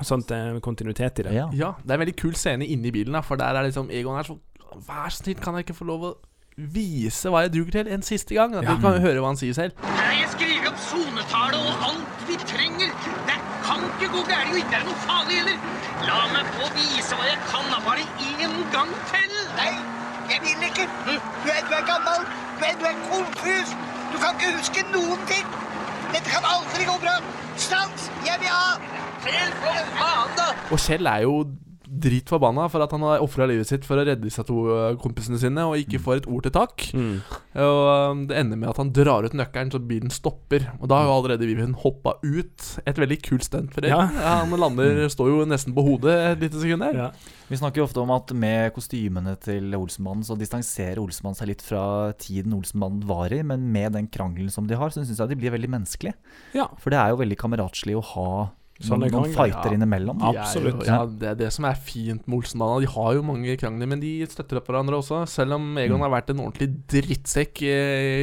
[0.00, 1.34] Sånn at det er kontinuitet i det.
[1.36, 1.46] Ja.
[1.54, 4.18] Ja, det er en veldig kul scene inni bilen, da, for der er liksom Egon
[4.18, 4.42] er sånn
[4.74, 6.08] Vær så snill, kan jeg ikke få lov å
[6.56, 8.54] vise hva jeg duger til, en siste gang?
[8.54, 8.74] At Ja.
[8.80, 9.72] Kan jo høre hva han sier selv.
[10.20, 12.92] Jeg skriver opp sonetallet og alt vi trenger.
[13.28, 15.58] Det kan ikke gå galt og ikke er noe farlig heller.
[16.08, 19.34] La meg få vise hva jeg kan, da bare én gang til.
[19.58, 19.72] Nei,
[20.30, 20.86] jeg vil ikke.
[21.06, 22.20] Du er, du er gammel.
[22.60, 23.74] Du er, du er konfus.
[24.12, 25.46] Du kan ikke huske noen ting.
[26.14, 27.16] Dette kan aldri gå bra.
[27.56, 28.10] Stans!
[28.26, 28.78] Jeg vil ha
[29.24, 30.46] Kjell, for faen, da!
[30.70, 31.34] Og Kjell er jo
[32.02, 35.38] dritforbanna for at han har ofra livet sitt for å redde disse to øh, kompisene
[35.40, 36.86] sine, og ikke får et ord til takk.
[36.96, 37.14] Mm.
[37.64, 40.66] Og øh, Det ender med at han drar ut nøkkelen så bilen stopper.
[40.80, 42.68] Og da har jo allerede Vivian hoppa ut.
[42.84, 43.92] Et veldig kult stunt for det.
[43.94, 44.06] Ja.
[44.06, 47.00] han lander, står jo nesten på hodet et lite sekund der.
[47.04, 47.08] Ja.
[47.50, 51.64] Vi snakker jo ofte om at med kostymene til Olsenmannen så distanserer Olsenmannen seg litt
[51.64, 51.84] fra
[52.18, 55.38] tiden Olsenmannen var i, men med den krangelen som de har, så syns jeg de
[55.38, 56.16] blir veldig menneskelige.
[56.56, 56.70] Ja.
[56.80, 58.28] For det er jo veldig kameratslig å ha
[58.82, 59.78] Sånne noen, krangler, fighter ja.
[59.78, 60.22] innimellom.
[60.32, 60.80] Absolutt.
[60.82, 62.80] Jo, ja, det er det som er fint med Olsenbanda.
[62.82, 65.20] De har jo mange krangler, men de støtter opp hverandre også.
[65.30, 67.74] Selv om Egon har vært en ordentlig drittsekk i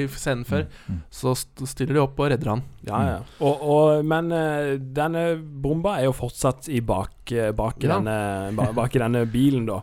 [0.02, 0.68] i scenen før,
[1.14, 2.64] så stiller de opp og redder han.
[2.88, 3.18] Ja, ja.
[3.46, 8.00] Og, og, men eh, denne bomba er jo fortsatt i bak, eh, bak, i Ja.
[8.00, 9.76] denne, bak i denne bilen, da.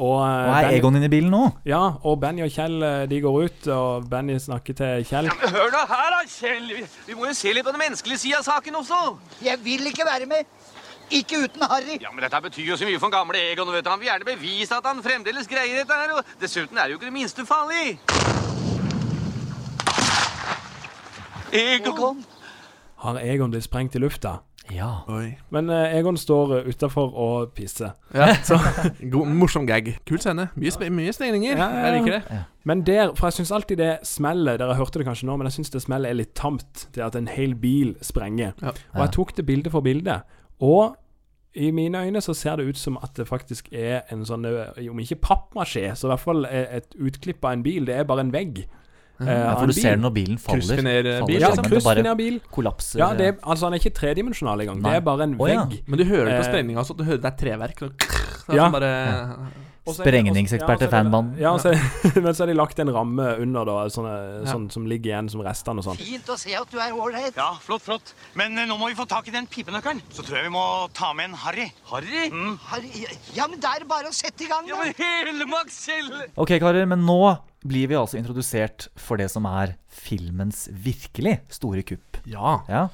[0.00, 1.44] Og, eh, Og er Egon inne i bilen nå?
[1.68, 5.28] Ja, og Benny og Kjell de går ut, og Benny snakker til Kjell.
[5.30, 6.66] Hør nå her, da, Kjell.
[6.74, 8.98] Vi, vi må jo se litt på den menneskelige sida av saken også.
[9.46, 10.50] Jeg vil ikke være med.
[11.10, 11.96] Ikke uten Harry.
[12.02, 13.70] Ja, men Dette betyr jo så mye for den gamle Egon.
[13.74, 13.90] vet du.
[13.90, 15.90] Han vil gjerne bevise at han fremdeles greier dette.
[16.02, 17.98] her, og Dessuten er det jo ikke det minste farlig.
[21.52, 22.24] Egon!
[23.00, 24.38] Har Egon blitt sprengt i lufta?
[24.70, 24.90] Ja.
[25.08, 25.32] Oi.
[25.50, 27.94] Men eh, Egon står uh, utafor og pisser.
[28.14, 28.34] Ja.
[29.12, 29.88] God, morsom gag.
[30.06, 30.50] Kul scene.
[30.54, 31.56] Mye, sp mye stengninger.
[31.56, 32.40] Ja, ja, Jeg liker det.
[32.68, 35.58] Men der, for jeg syns alltid det smellet Dere hørte det kanskje nå, men jeg
[35.58, 36.86] syns det smellet er litt tamt.
[36.94, 38.52] Det at en hel bil sprenger.
[38.60, 38.74] Ja.
[38.94, 40.20] Og jeg tok det bilde for bilde.
[40.60, 40.98] Og
[41.54, 44.84] i mine øyne så ser det ut som at det faktisk er en sånn eh,
[44.90, 47.88] Om ikke pappmasjé, så i hvert fall eh, et utklipp av en bil.
[47.88, 48.62] Det er bare en vegg.
[49.28, 49.90] Eh, Ja, for en du ser bil.
[49.90, 50.60] det når bilen faller.
[50.60, 52.40] Kryssfiner-bil, Ja, sammen, det bare kryssfinerbil.
[52.50, 52.98] Kollapser.
[52.98, 54.82] Ja, det er, altså han er ikke tredimensjonal engang.
[54.84, 55.64] Det er bare en Å, ja.
[55.64, 55.82] vegg.
[55.86, 57.82] Men du hører det på Eh, sprengninga Altså, Du hører det er treverk.
[57.82, 57.92] Og
[58.54, 58.64] er ja.
[58.64, 59.26] sånn bare er
[59.90, 61.38] Sprengningsekspert ja, i fanbanden.
[61.40, 61.80] Ja, så er
[62.24, 64.12] men så har de lagt en ramme under, da, sånne,
[64.46, 65.98] sånn som ligger igjen som restene og sånn.
[65.98, 67.34] Fint å se at du er ålreit.
[67.38, 68.12] Ja, flott, flott.
[68.38, 70.02] Men eh, nå må vi få tak i den pipenøkkelen.
[70.12, 70.64] Så tror jeg vi må
[70.96, 71.70] ta med en Harry.
[71.90, 72.28] Harry?
[72.30, 72.58] Mm.
[72.70, 74.76] Harry, ja, men det er bare å sette i gang, da.
[74.76, 76.20] Ja, men hele Max selv.
[76.36, 77.18] Ok, karer, men nå
[77.66, 82.20] blir vi altså introdusert for det som er filmens virkelig store kupp.
[82.28, 82.60] Ja.
[82.68, 82.86] Ja.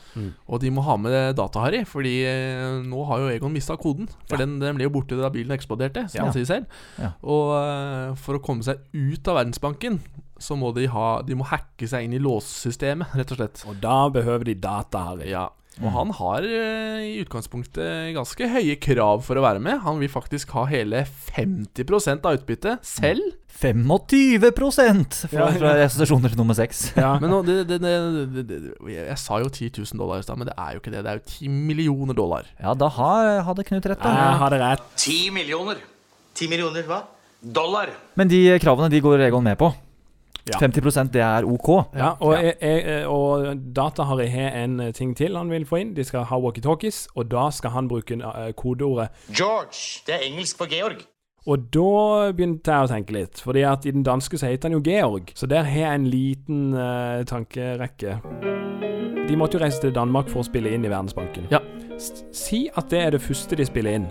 [0.49, 4.09] Og de må ha med data-Harry, fordi eh, nå har jo Egon mista koden.
[4.27, 4.43] For Ja.
[4.45, 6.25] den, den ble jo borte da bilen eksploderte, som Ja.
[6.27, 6.67] han sier selv.
[6.99, 7.13] Ja.
[7.23, 10.01] Og eh, for å komme seg ut av Verdensbanken,
[10.39, 13.63] så må de ha De må hacke seg inn i låssystemet, rett og slett.
[13.71, 15.31] Og da behøver de data, Harry.
[15.31, 15.47] Ja.
[15.85, 19.83] Og han har eh, i utgangspunktet ganske høye krav for å være med.
[19.85, 23.35] Han vil faktisk ha hele 50 av utbyttet selv.
[23.57, 24.53] 25
[25.31, 26.83] fra, fra assosiasjoner til nummer 6.
[27.23, 27.95] Men nå, det, det, det,
[28.35, 28.59] det, det,
[28.93, 31.05] jeg sa jo 10 000 dollar i stad, men det er jo ikke det.
[31.07, 32.49] Det er jo 10 millioner dollar.
[32.61, 34.03] Ja, da har, hadde Knut rett.
[34.03, 34.13] da.
[34.13, 34.91] Jeg hadde rett.
[35.01, 35.81] Ti millioner.
[36.37, 37.01] 10 millioner, hva?
[37.41, 37.93] Dollar.
[38.19, 39.73] Men de kravene de går Egon med på.
[40.47, 40.59] Ja.
[40.61, 41.69] 50% det er ok.
[41.97, 45.95] Ja, og, jeg- jeg- og data har har en ting til han vil få inn.
[45.95, 50.03] De skal ha walkietalkies, og da skal han bruke eh, kodeordet George.
[50.07, 51.03] Det er engelsk for Georg.
[51.47, 54.73] Og da begynte jeg å tenke litt, fordi at i den danske så heter han
[54.73, 55.31] jo Georg.
[55.35, 58.17] Så der har jeg en liten uh, tankerekke.
[59.29, 61.47] De måtte jo reise til Danmark for å spille inn i Verdensbanken.
[61.51, 61.59] Ja.
[62.33, 64.09] Si at det er det første de spiller inn.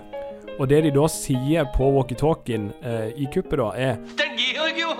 [0.55, 4.77] Og det de da sier på walkietalkien eh, i kuppet, da, er Det er Georg,
[4.79, 4.93] jo!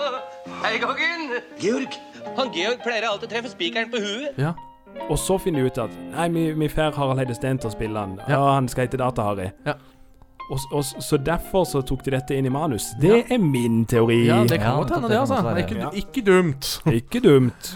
[0.66, 1.30] Hei, Goggen.
[1.62, 1.95] Georg?
[2.36, 4.39] Han Georg pleier alltid å treffe spikeren på huet.
[4.41, 4.51] Ja.
[5.10, 7.74] Og så finner de ut at Nei, vi, vi får Harald Heide Steen til å
[7.76, 8.18] spille han.
[8.26, 8.36] Ja.
[8.36, 9.49] Ja, han skal hete Data-Harry.
[9.68, 9.78] Ja.
[10.45, 12.91] Og, og, så derfor så tok de dette inn i manus.
[13.01, 14.26] Det er min teori.
[14.28, 15.56] Ja, det kan Ja, godt hende, det altså.
[15.64, 15.89] Ikke, Ja.
[16.03, 16.76] ikke dumt.
[16.91, 17.76] Ikke dumt.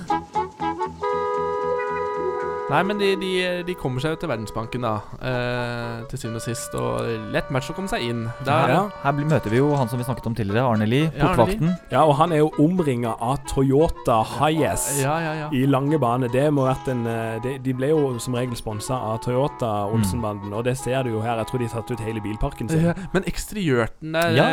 [2.70, 4.91] Nei, men de, de, de kommer seg jo til Verdensbanken, da.
[5.26, 6.76] Eh, til syvende og sist.
[6.78, 8.26] Og lett match å komme seg inn.
[8.45, 8.82] Der, Ja.
[9.03, 11.72] Her blir- møter vi jo han som vi snakket om tidligere, Arne Lie, portvakten.
[11.91, 15.49] Ja, og han er jo omringa av Toyota Highas Ja, ja, ja.
[15.51, 16.30] i lange bane.
[16.32, 20.53] Det må vært en eh, de, de ble jo som regel sponsa av Toyota Olsenbanden,
[20.53, 21.38] og det ser du jo her.
[21.41, 22.86] Jeg tror de har tatt ut hele bilparken sin.
[22.86, 24.47] Ja, Men eksteriørten der, Ja.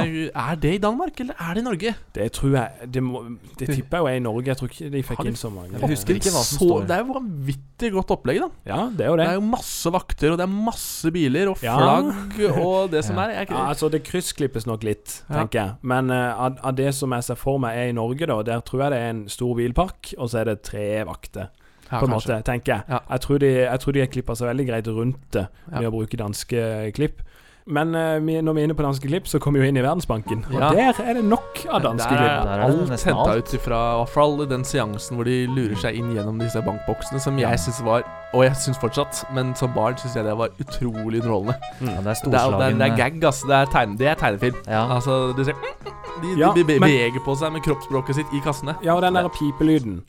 [0.52, 1.94] er det i Danmark, eller er det i Norge?
[2.14, 3.22] Det tror jeg Det, må,
[3.58, 4.46] det tipper jeg jo er i Norge.
[4.46, 5.72] Jeg tror ikke de fikk de inn så mange.
[5.78, 6.86] Jeg husker ikke hva som Så, står.
[6.86, 8.48] det er jo vanvittig godt opplegg, da.
[8.66, 9.24] Ja, det er jo det.
[9.26, 11.76] Det er jo masse vakter, og det er masse biler, og Ja.
[11.76, 13.24] flagg, og det som Ja.
[13.28, 13.30] er.
[13.40, 15.42] Jeg, Ja, altså Det kryssklippes nok litt, Ja.
[15.44, 15.74] tenker jeg.
[15.82, 18.60] Men uh, av, av det som jeg ser for meg er i Norge, da, der
[18.60, 21.48] tror jeg det er en stor bilpark, og så er det tre vakter.
[21.90, 22.34] Ja, på en kanskje.
[22.34, 22.82] måte, tenker jeg.
[22.88, 22.98] Ja.
[23.10, 25.80] Jeg tror de, jeg tror de har klippa seg veldig greit rundt det Ja.
[25.80, 27.22] med å bruke danske klipp.
[27.68, 29.78] Men uh, vi, når vi er inne på danske klipp, så kommer vi jo inn
[29.80, 30.44] i Verdensbanken.
[30.52, 30.68] Og Ja.
[30.70, 32.30] der er det nok av danske Der klipp.
[32.30, 35.74] er Der er alt henta ut ifra i hvert fall den seansen hvor de lurer
[35.82, 38.04] seg inn gjennom disse bankboksene, som jeg syns var
[38.34, 41.54] Og jeg syns fortsatt, men som barn syns jeg det var utrolig underholdende.
[41.80, 43.46] Ja, det er Det er, det, er, det er gag, altså.
[43.48, 44.56] Det er, tegne, det er tegnefilm.
[44.66, 44.94] Ja.
[44.94, 45.54] Altså, du ser
[46.22, 48.74] De, de, de be- men- beveger på seg med kroppsspråket sitt i kassene.
[48.84, 50.02] Ja, og den der pipelyden.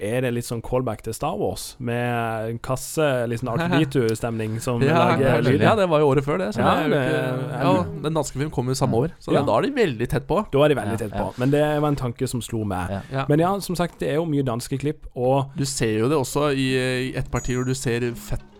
[0.00, 1.74] Er det litt sånn callback til Star Wars?
[1.78, 5.60] Med en kasse, litt sånn R2D2-stemning som Ja, lager lyd?
[5.60, 6.48] ja, det var jo året før det.
[6.56, 7.72] Så Ja, det ikke, ja,
[8.06, 10.40] den danske filmen kom jo samme år, så da er de veldig tett på.
[10.52, 11.26] Da er de veldig tett på.
[11.42, 12.96] Men det var en tanke som slo meg.
[13.28, 16.16] Men ja, som sagt, det er jo mye danske klipp, og Du ser jo det
[16.16, 16.70] også i,
[17.10, 18.08] i et parti hvor du ser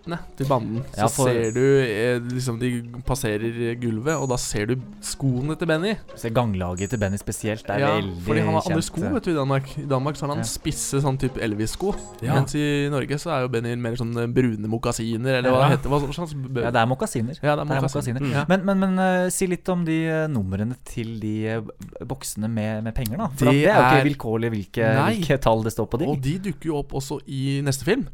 [0.00, 0.82] føttene til banden.
[0.94, 5.56] Så Ja, for- ser du eh, liksom de passerer gulvet, og da ser du skoene
[5.58, 5.94] til Benny.
[6.16, 7.66] Ser ganglaget til Benny spesielt.
[7.66, 9.78] Det er Ja, veldig fordi han har andre sko vet du, i Danmark.
[9.78, 10.44] I Danmark så har han Ja.
[10.44, 11.94] spisse sånn type Elvis-sko.
[12.22, 12.34] Ja.
[12.34, 15.78] Mens i Norge så er jo Benny mer sånn eh, brune mokasiner, eller hva det
[15.78, 15.88] heter.
[15.90, 17.38] Hva b- Ja, det er mokasiner.
[17.42, 18.30] Ja, det er mokasiner.
[18.32, 18.44] Ja.
[18.48, 22.84] Men, men, men uh, si litt om de uh, numrene til de uh, boksene med,
[22.84, 23.28] med penger, da.
[23.36, 26.06] For Det det er jo ikke vilkårlig hvilke, hvilke tall det står på de.
[26.06, 28.06] Og de dukker jo opp også i neste film.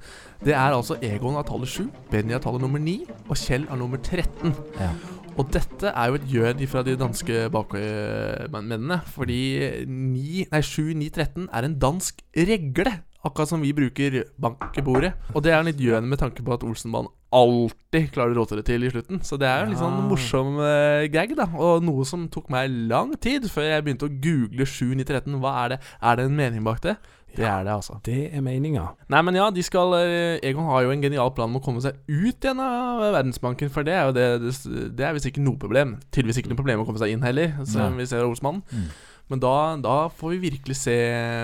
[0.45, 1.47] Det er altså Egon av
[1.77, 4.55] 7, Benny er tallet nummer 9 og Kjell er nummer 13.
[4.81, 4.95] Ja.
[5.37, 9.03] Og dette er jo et gjør fra de danske bakmennene.
[9.12, 9.41] Fordi
[9.85, 12.95] 9, nei, 7, 9, 13 er en dansk regle.
[13.27, 15.12] Akkurat som vi bruker bankebordet.
[15.35, 18.64] Og det er litt gjøn med tanke på at Olsenbanen alltid klarer å råte det
[18.68, 19.20] til i slutten.
[19.27, 21.49] Så det er jo en litt sånn morsom uh, gag, da.
[21.53, 25.37] Og noe som tok meg lang tid før jeg begynte å google 7, 9, 13.
[25.43, 25.81] Hva er det?
[26.01, 26.97] Er det en mening bak det?
[27.37, 27.99] Det er det, altså.
[28.07, 28.87] det er meninga.
[29.12, 31.82] Nei, men ja, de skal eh, Egon har jo en genial plan om å komme
[31.84, 34.55] seg ut igjen av Verdensbanken, for det er jo det
[34.97, 35.99] Det, er visst ikke noe problem.
[36.11, 38.03] Tydeligvis ikke noe problem å komme seg inn heller, som Nei.
[38.03, 38.64] vi ser av Olsmannen.
[38.72, 38.89] Mm.
[39.26, 40.97] Men da, da får vi virkelig se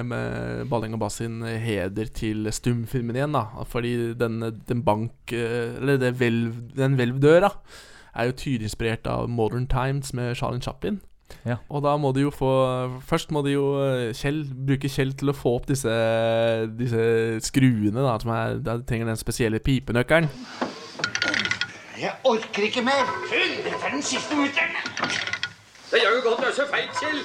[0.07, 3.64] med Balling og Bass sin heder til stumfilmen igjen, da.
[3.66, 4.38] Fordi den,
[4.68, 5.34] den bank...
[5.34, 7.51] eh, Eller den hvelvdøra
[8.12, 11.01] er jo tydelig inspirert av Modern Times med Charlene Chaplin.
[11.49, 11.57] Ja.
[11.68, 12.51] Og da må de jo få
[13.09, 15.93] Først må de jo eh, Kjell bruke Kjell til å få opp disse,
[16.78, 17.07] disse
[17.47, 20.30] skruene, da, som er Da de trenger den spesielle pipenøkkelen.
[22.03, 23.07] Jeg orker ikke mer.
[23.30, 25.12] Fyll, dette er den siste utdelen.
[25.93, 27.22] Det gjør jo godt å så feit, Kjell.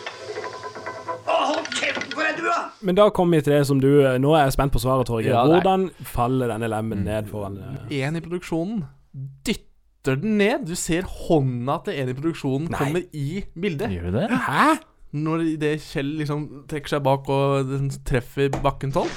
[2.82, 3.90] Men da kommer vi til det som du
[4.22, 5.34] Nå er jeg spent på svaret, Torgeir.
[5.34, 7.58] Ja, Hvordan faller denne lemmen ned foran
[7.90, 8.86] Én En i produksjonen
[9.48, 9.67] dytter
[10.16, 10.64] den ned.
[10.68, 13.92] Du ser hånda til en i produksjonen kommer i bildet.
[13.92, 14.30] Gjør du det?
[14.48, 14.78] Hæ?
[15.18, 19.12] Når det Kjell liksom trekker seg bak og den treffer bakken tolv.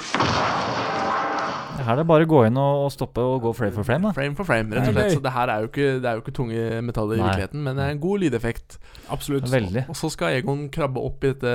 [1.83, 4.03] Her er det bare å gå inn og og stoppe og gå frame for frame.
[4.07, 4.11] Da.
[4.17, 5.11] Frame for frame, rett og slett.
[5.17, 7.27] Så det her er jo ikke, det er jo ikke tunge metaller i Nei.
[7.29, 8.77] virkeligheten, men det er en god lydeffekt.
[9.11, 9.49] Absolutt.
[9.51, 9.85] Veldig.
[9.91, 11.51] Og så skal Egon krabbe opp i dette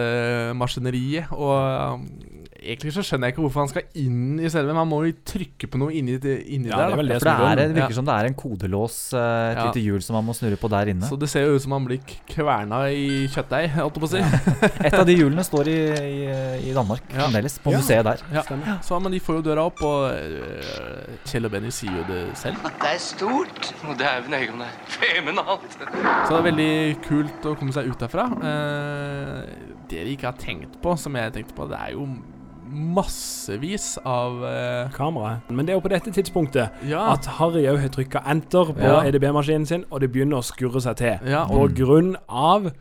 [0.58, 1.54] maskineriet, og
[1.96, 2.04] um,
[2.56, 5.14] egentlig så skjønner jeg ikke hvorfor han skal inn i selve, men han må jo
[5.28, 6.96] trykke på noe inni, det- inni Ja, der.
[6.96, 9.52] det det For det, som er det virker virker som det er en kodelås, eh,
[9.52, 9.66] et Ja.
[9.70, 11.06] lite hjul som man må snurre på der inne.
[11.08, 14.12] Så det ser jo ut som han blir kverna i kjøttdeig, holdt jeg på å
[14.14, 14.86] si.
[14.86, 17.78] Et av de hjulene står i, i, i Danmark fremdeles, på Ja.
[17.78, 18.18] museet der.
[18.32, 18.42] Ja.
[18.82, 20.10] Så, men de får jo døra opp, og
[21.26, 22.56] Kjell og Benny sier jo det selv.
[22.80, 23.72] Det er stort.
[23.88, 25.76] Og dæven Egon, det er feminalt.
[25.76, 26.70] Så det er veldig
[27.06, 28.28] kult å komme seg ut derfra.
[28.50, 32.06] Eh, det vi ikke har tenkt på, som jeg tenkte på, det er jo
[32.66, 35.36] massevis av eh, Kamera.
[35.48, 37.04] Men det er jo på dette tidspunktet Ja.
[37.12, 39.02] at Harry òg har trykka enter på Ja.
[39.06, 41.18] EDB-maskinen sin, og det begynner å skurre seg til.
[41.30, 42.72] Ja, på grunn av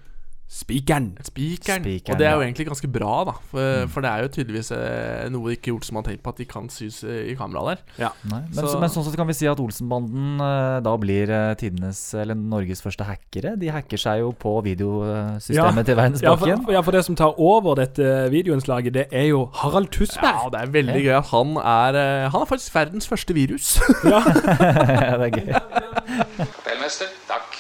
[0.48, 1.18] spikeren.
[1.26, 1.82] Spikeren.
[1.84, 3.34] Spikeren, Og det er jo egentlig ganske bra, da.
[3.52, 6.46] For, for det er jo tydeligvis eh, noe ikke Olsen har tenkt på, at de
[6.48, 7.82] kan sys eh, i kamera der.
[8.00, 8.12] Ja.
[8.30, 12.00] Men, Så- men sånn sett kan vi si at Olsenbanden eh, da blir eh, tidenes,
[12.14, 13.56] eller Norges første hackere.
[13.60, 16.64] De hacker seg jo på videosystemet til ja, Verdensbanken.
[16.70, 20.30] for, ja, for det som tar over dette videoinnslaget, det er jo Harald Tusberg.
[20.46, 23.76] Ja, det er veldig gøy at han er eh, Han er faktisk verdens første virus.
[24.06, 24.22] Ja.
[25.20, 25.52] det er gøy.
[26.70, 27.55] Delmester, takk.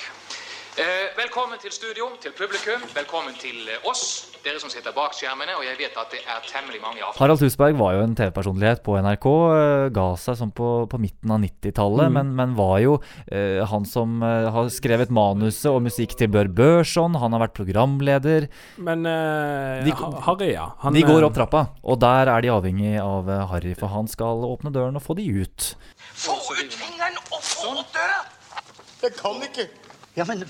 [0.76, 2.82] Eh, velkommen til studio, til publikum.
[2.92, 5.54] Velkommen til eh, oss, dere som sitter bak skjermene.
[5.56, 8.82] Og jeg vet at det er temmelig mange av Harald Husberg var jo en TV-personlighet
[8.84, 9.28] på NRK.
[9.56, 12.18] eh, Ga seg sånn på, på midten av 90-tallet, Mm.
[12.18, 12.98] men, men var jo
[13.32, 17.16] eh, han som eh, har skrevet manuset og musikk til Bør Børson.
[17.24, 18.50] Han har vært programleder.
[18.76, 19.96] Men eh, De-
[20.28, 20.68] Harry, ja.
[20.84, 24.44] Han, de går opp trappa, og der er de avhengig av Harry, for han skal
[24.52, 25.72] åpne døren og få de ut.
[26.20, 28.20] Få ut fingeren og få opp døra!
[29.06, 29.70] Jeg kan ikke.
[30.16, 30.44] Ja, men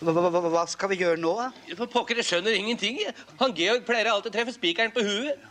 [0.00, 1.76] hva, skal vi gjøre nå, da?
[1.78, 2.98] For pokker, jeg skjønner ingenting.
[3.42, 5.50] Han Georg pleier alltid å treffe spikeren på huet.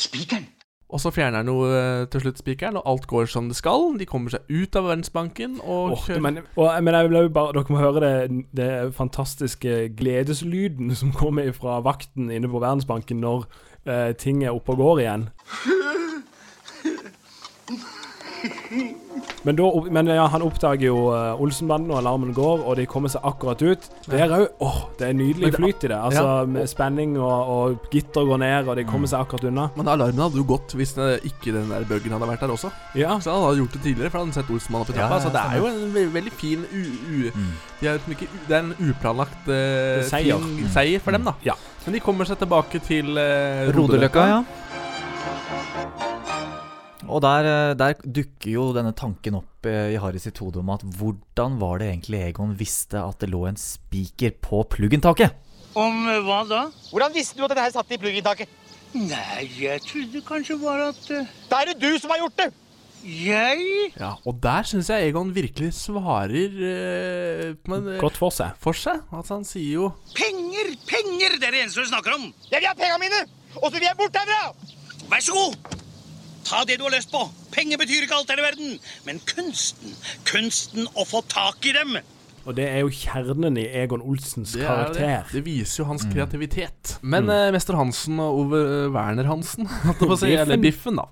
[0.00, 0.46] Spikeren?
[0.94, 3.88] Og så fjerner han jo eh, til slutt spikeren, og alt går som det skal.
[3.98, 7.74] De kommer seg ut av Verdensbanken og kjører men, og, men jeg vil bare, dere
[7.74, 13.48] må høre det, det fantastiske gledeslyden som kommer fra vakten inne på Verdensbanken når
[13.88, 15.28] eh, ting er oppe og går igjen.
[19.44, 23.12] Men, da, men ja, han oppdager jo uh, Olsenbanden, og alarmen går, og de kommer
[23.12, 23.86] seg akkurat ut.
[24.08, 25.98] Det er òg Åh, det er nydelig det- flyt i det.
[25.98, 26.44] Altså, Ja.
[26.54, 29.66] Med spenning, og, og gitter går ned, og de kommer seg akkurat unna.
[29.76, 32.72] Men alarmen hadde jo gått hvis det ikke den der buggen hadde vært der også.
[32.96, 33.18] Ja.
[33.20, 35.20] Så han hadde gjort det tidligere, for han hadde sett Olsenmann oppi trappa.
[35.20, 36.82] ja, så det er jo en ve veldig fin u...
[36.84, 37.52] u Mm.
[37.80, 40.38] de er liksom ikke, det er en uplanlagt uh, Seier.
[40.38, 41.32] fin seier for dem, da.
[41.44, 41.54] Ja.
[41.84, 44.42] Men de kommer seg tilbake til uh, Rodeløkka, ja.
[47.08, 50.72] Og der, eh, der dukker jo denne tanken opp eh, i Harry sitt hode om
[50.74, 55.36] at hvordan var det egentlig Egon visste at det lå en spiker på pluggentaket?
[55.76, 56.66] Om eh, hva da?
[56.90, 58.60] Hvordan visste du at dette her satt i pluggentaket?
[58.94, 61.08] Nei, jeg trodde kanskje bare at
[61.50, 62.52] Da er det du som har gjort det!
[63.04, 63.90] Jeg?
[64.00, 68.56] Ja, og der syns jeg Egon virkelig svarer eh, men, en, eh, Godt for seg.
[68.56, 69.02] for seg.
[69.12, 70.72] Altså, han sier jo Penger!
[70.88, 71.36] Penger!
[71.36, 72.30] Det er det eneste du snakker om.
[72.48, 73.24] Jeg vil ha pengene mine!
[73.60, 74.54] Og så vil jeg bort herfra!
[75.10, 75.83] Vær så god!
[76.44, 77.22] Ta det du har lyst på.
[77.54, 78.74] Penger betyr ikke alt her i verden.
[79.06, 79.94] Men kunsten,
[80.28, 81.96] kunsten å få tak i dem.
[82.44, 85.00] Og det er jo kjernen i Egon Olsens det, karakter.
[85.00, 85.32] det.
[85.32, 85.90] det viser jo Mm.
[85.94, 86.98] hans kreativitet.
[87.00, 89.64] Men eh, Mester Hansen og Ove eh, Werner Hansen,
[90.20, 91.06] si, eller Biffen, da.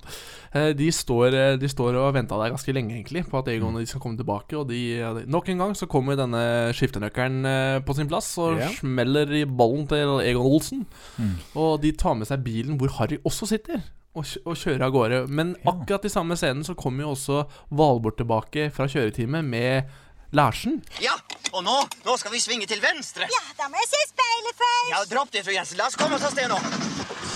[0.53, 3.73] eh, De står, eh, de står og venta der ganske lenge egentlig på at Egon
[3.73, 4.59] og de skal komme tilbake.
[4.61, 4.83] Og de,
[5.25, 6.45] nok en gang så kommer denne
[6.77, 7.49] skiftenøkkelen
[7.89, 8.77] på sin plass og yeah.
[8.77, 10.85] smeller i ballen til Egon Olsen.
[11.17, 11.33] Mm.
[11.57, 13.81] Og de tar med seg bilen hvor Harry også sitter.
[14.13, 15.19] Og, kjøre og av gårde.
[15.33, 19.89] Men akkurat i samme scenen så kommer jo også Valborg tilbake fra kjøretimet med
[20.37, 20.83] Larsen.
[21.01, 21.15] Ja,
[21.53, 23.29] og nå, nå skal vi svinge til venstre.
[23.29, 24.91] Ja, da må jeg se speilet først.
[24.93, 25.81] Ja, dropp det, fru Jensen.
[25.81, 26.61] La oss komme oss av sted nå.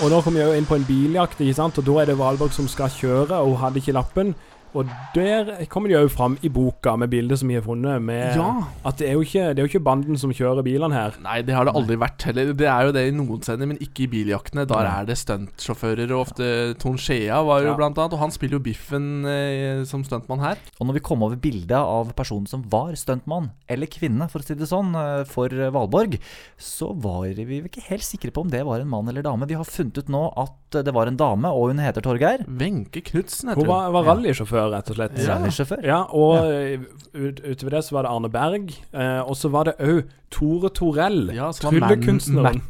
[0.04, 1.80] Og nå kommer vi jo inn på en biljakt, ikke sant?
[1.80, 4.34] og da er det Valborg som skal kjøre, og hun hadde ikke lappen.
[4.76, 8.36] Og der kommer de jo fram i boka med bildet som vi har funnet, med
[8.36, 8.48] Ja.
[8.84, 11.14] at det er, jo ikke, det er jo ikke banden som kjører bilene her.
[11.24, 12.52] Nei, det har det aldri vært heller.
[12.52, 14.66] Det er jo det i noen scener, men ikke i biljaktene.
[14.68, 16.50] Der er det stuntsjåfører, og ofte
[16.82, 17.76] Ton Skjea var jo Ja.
[17.76, 20.56] blant annet, og han spiller jo Biffen eh, som stuntmann her.
[20.80, 24.44] Og når vi kom over bildet av personen som var stuntmann, eller kvinne, for å
[24.44, 26.18] si det sånn, eh, for Valborg,
[26.58, 29.46] så var vi ikke helt sikre på om det var en mann eller dame.
[29.48, 30.52] Vi har funnet ut nå at
[30.84, 32.44] det var en dame, og hun heter Torgeir.
[32.46, 35.18] Wenche Knutsen heter Hun var, var rallysjåfør, rallysjåfør, rett og slett.
[35.22, 35.34] Ja.
[35.36, 35.82] Rallysjåfør?
[35.86, 36.78] Ja, og ja.
[37.14, 38.72] ut, utover det så var det Arne Berg.
[38.92, 42.60] Eh, og så var det òg Tore Torell, Ja, man, tryllekunstneren.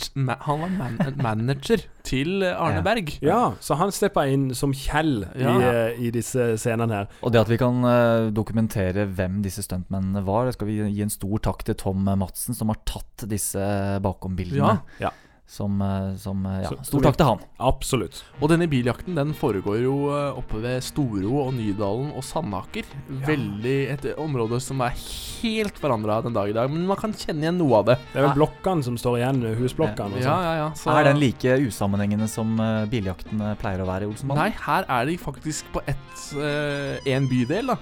[0.45, 2.85] han var man, manager til eh, Arne Ja.
[2.85, 3.13] Berg.
[3.25, 5.55] Ja, så han steppa inn som Kjell i, Ja.
[5.61, 7.09] eh, i disse scenene her.
[7.23, 11.03] Og det at vi kan uh, dokumentere hvem disse stuntmennene var, det skal vi gi
[11.03, 13.59] en stor takk til Tom Madsen, som har tatt disse
[14.05, 14.77] bakom-bildene.
[15.01, 15.09] Ja.
[15.09, 15.15] Ja.
[15.47, 17.39] Som, eh, som eh, Ja, Så- stor takk til han.
[17.61, 18.25] Absolutt.
[18.43, 22.83] Og denne biljakten den foregår jo eh, oppe ved Storo og Nydalen og Sandaker.
[23.09, 26.69] Veldig Et område som er helt forandra den dag i dag.
[26.69, 27.99] Men man kan kjenne igjen noe av det.
[28.13, 30.21] Det er vel blokkene som står igjen, husblokkene.
[30.21, 30.69] Ja, ja, ja.
[30.75, 32.57] Så, Er den like usammenhengende som
[32.91, 34.43] biljakten pleier å være i Olsenbanen?
[34.43, 35.95] Nei, her er de faktisk på én
[36.35, 37.79] uh, en bydel, da.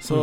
[0.00, 0.16] Så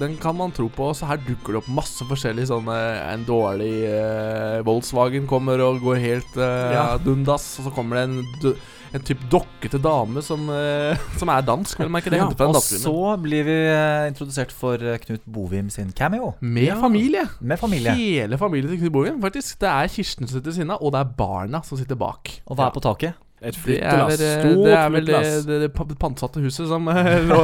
[0.00, 0.90] den kan man tro på.
[0.98, 5.78] Så her dukker det opp masse forskjellig sånn eh, En dårlig eh, Volkswagen kommer og
[5.84, 6.86] går helt eh, Ja.
[6.98, 8.56] dundas, og så kommer det en,
[8.92, 11.78] en type dokkete dame som, eh, som er dansk.
[11.84, 15.92] Vel, merke det Ja, og så blir vi eh, introdusert for eh, Knut Bovim sin
[15.96, 16.34] cameo.
[16.42, 16.80] Med Ja.
[16.82, 17.22] familie.
[17.40, 17.94] Med familie.
[17.94, 19.60] Hele familien til Knut Bovim, faktisk.
[19.62, 22.40] Det er Kirsten som sitter ved siden av, og det er barna som sitter bak.
[22.50, 23.14] Og hva er på taket?
[23.42, 24.20] Et Det er vel, flyttelass.
[24.22, 27.40] eh, Stort det, er vel det, det, det pantsatte huset som eh, lå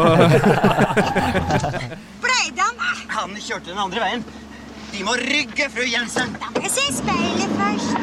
[2.22, 2.76] Bleidam!
[3.16, 4.22] Han kjørte den andre veien.
[4.92, 6.36] De må rygge, fru Jensen.
[6.62, 7.98] Jeg ser speilet først.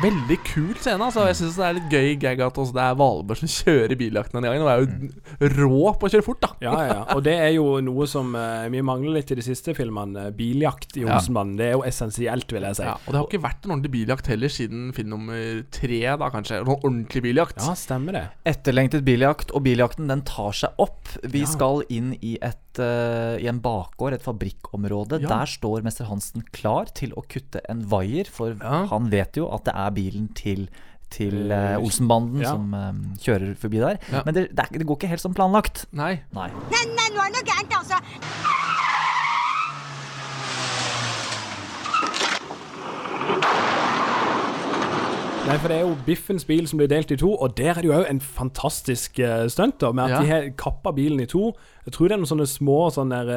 [0.00, 1.04] Veldig kul scene.
[1.04, 1.26] Altså.
[1.28, 4.38] Jeg syns det er litt gøy gag at også det er Valborg som kjører biljakten
[4.38, 4.64] denne gangen.
[4.64, 6.50] Og er jo rå på å kjøre fort, da.
[6.64, 7.02] Ja, ja, ja.
[7.16, 10.28] Og det er jo noe som uh, vi mangler litt i de siste filmene.
[10.36, 11.18] Biljakt i Ja.
[11.20, 12.86] Det er jo essensielt, vil jeg si.
[12.86, 16.30] Ja, og det har ikke vært en ordentlig biljakt heller siden film nummer tre, da
[16.32, 16.62] kanskje.
[16.64, 17.60] Noen ordentlig biljakt.
[17.60, 18.24] Ja, stemmer det.
[18.48, 21.12] Etterlengtet biljakt, og biljakten den tar seg opp.
[21.24, 21.50] Vi Ja.
[21.50, 25.18] skal inn i, et, eh, i en bakgård, et fabrikkområde.
[25.24, 25.32] Ja.
[25.32, 29.66] Der står mester Hansen klar til å kutte en vaier, for han vet jo at
[29.66, 30.68] det er bilen til
[31.10, 32.52] til Eh, Olsenbanden ja.
[32.54, 33.98] som uh, kjører forbi der.
[34.12, 34.22] Ja.
[34.26, 35.88] Men det, det, er, det går ikke helt som planlagt.
[35.90, 36.20] Nei.
[36.36, 36.46] Nei.
[36.70, 37.98] Nei, nei, nå er det noe gærent, altså.
[45.50, 47.82] Nei, for det er jo Biffens bil som blir delt i to, og der er
[47.82, 50.20] det jo òg en fantastisk uh, stunt, da, med at Ja.
[50.22, 51.48] de har kappa bilen i to.
[51.88, 53.30] Jeg tror det er noen sånne små sånne der,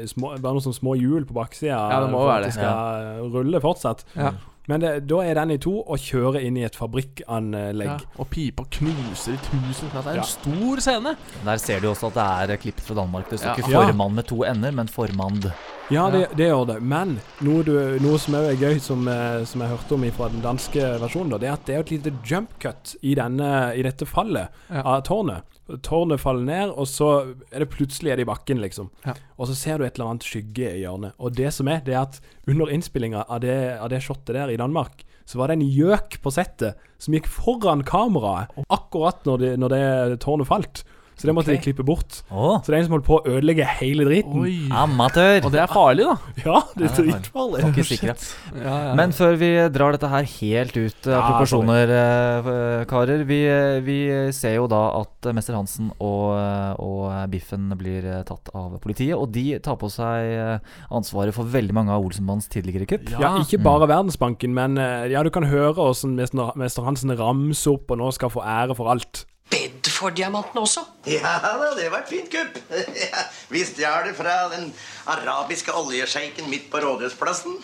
[0.00, 2.64] eh, små, Bare noen sånne små hjul på baksida Ja, det må være det skal
[2.64, 3.26] ja.
[3.34, 4.04] rulle fortsatt.
[4.16, 4.30] Ja.
[4.68, 7.88] Men det, da er den i to og kjører inn i et fabrikkanlegg.
[7.88, 9.88] Ja, og pipa knuser i tusen.
[9.94, 10.22] Det er en Ja.
[10.22, 11.16] stor scene.
[11.44, 13.30] Der ser du også at det er klippet fra Danmark.
[13.30, 13.56] Det står Ja.
[13.56, 13.86] ikke Ja.
[13.86, 15.50] formann med to ender, men formand.
[15.90, 16.82] Ja, det, det gjør det.
[16.82, 20.42] Men noe, du, noe som er gøy, som, eh, som jeg hørte om fra den
[20.42, 23.82] danske versjonen, da, det er at det er et lite jump cut i, denne, i
[23.82, 24.82] dette fallet Ja.
[24.84, 25.42] av tårnet.
[25.84, 27.08] Tårnet faller ned, og så
[27.52, 28.88] er det plutselig er det i bakken, liksom.
[29.04, 29.14] Ja.
[29.36, 31.16] Og så ser du et eller annet skygge i hjørnet.
[31.20, 34.52] Og det som er, det er at under innspillinga av det, av det shotet der
[34.52, 39.42] i Danmark, så var det en gjøk på settet som gikk foran kameraet akkurat når
[39.42, 39.82] det, når det
[40.24, 40.84] tårnet falt.
[41.18, 41.58] Så det måtte okay.
[41.58, 42.20] de klippe bort.
[42.30, 42.60] Oh.
[42.62, 44.36] Så det er en som holdt på å ødelegge hele driten.
[44.38, 44.68] Oi.
[44.70, 45.40] amatør!
[45.48, 46.16] Og det er farlig, da.
[46.48, 47.62] Ja, det er dritfarlig.
[47.64, 48.14] Ja.
[48.62, 48.92] Ja, ja.
[48.98, 53.40] Men før vi drar dette her helt ut av Ja, proporsjoner, eh, karer vi,
[53.84, 53.98] vi
[54.36, 58.78] ser jo da at eh, Mester Hansen og, eh, og Biffen blir eh, tatt av
[58.82, 59.16] politiet.
[59.18, 63.10] Og de tar på seg eh, ansvaret for veldig mange av Olsenmanns tidligere kupp.
[63.18, 67.74] Ja, ikke bare Verdensbanken, men eh, ja, du kan høre åssen Mester Mester Hansen ramser
[67.74, 69.24] opp og nå skal få ære for alt.
[69.50, 70.84] Bedford-diamanten også.
[71.08, 72.58] Ja da, det var et fint kupp.
[72.72, 74.70] Ja, Vi stjal det fra den
[75.08, 77.56] arabiske oljesjeiken midt på Rådhusplassen.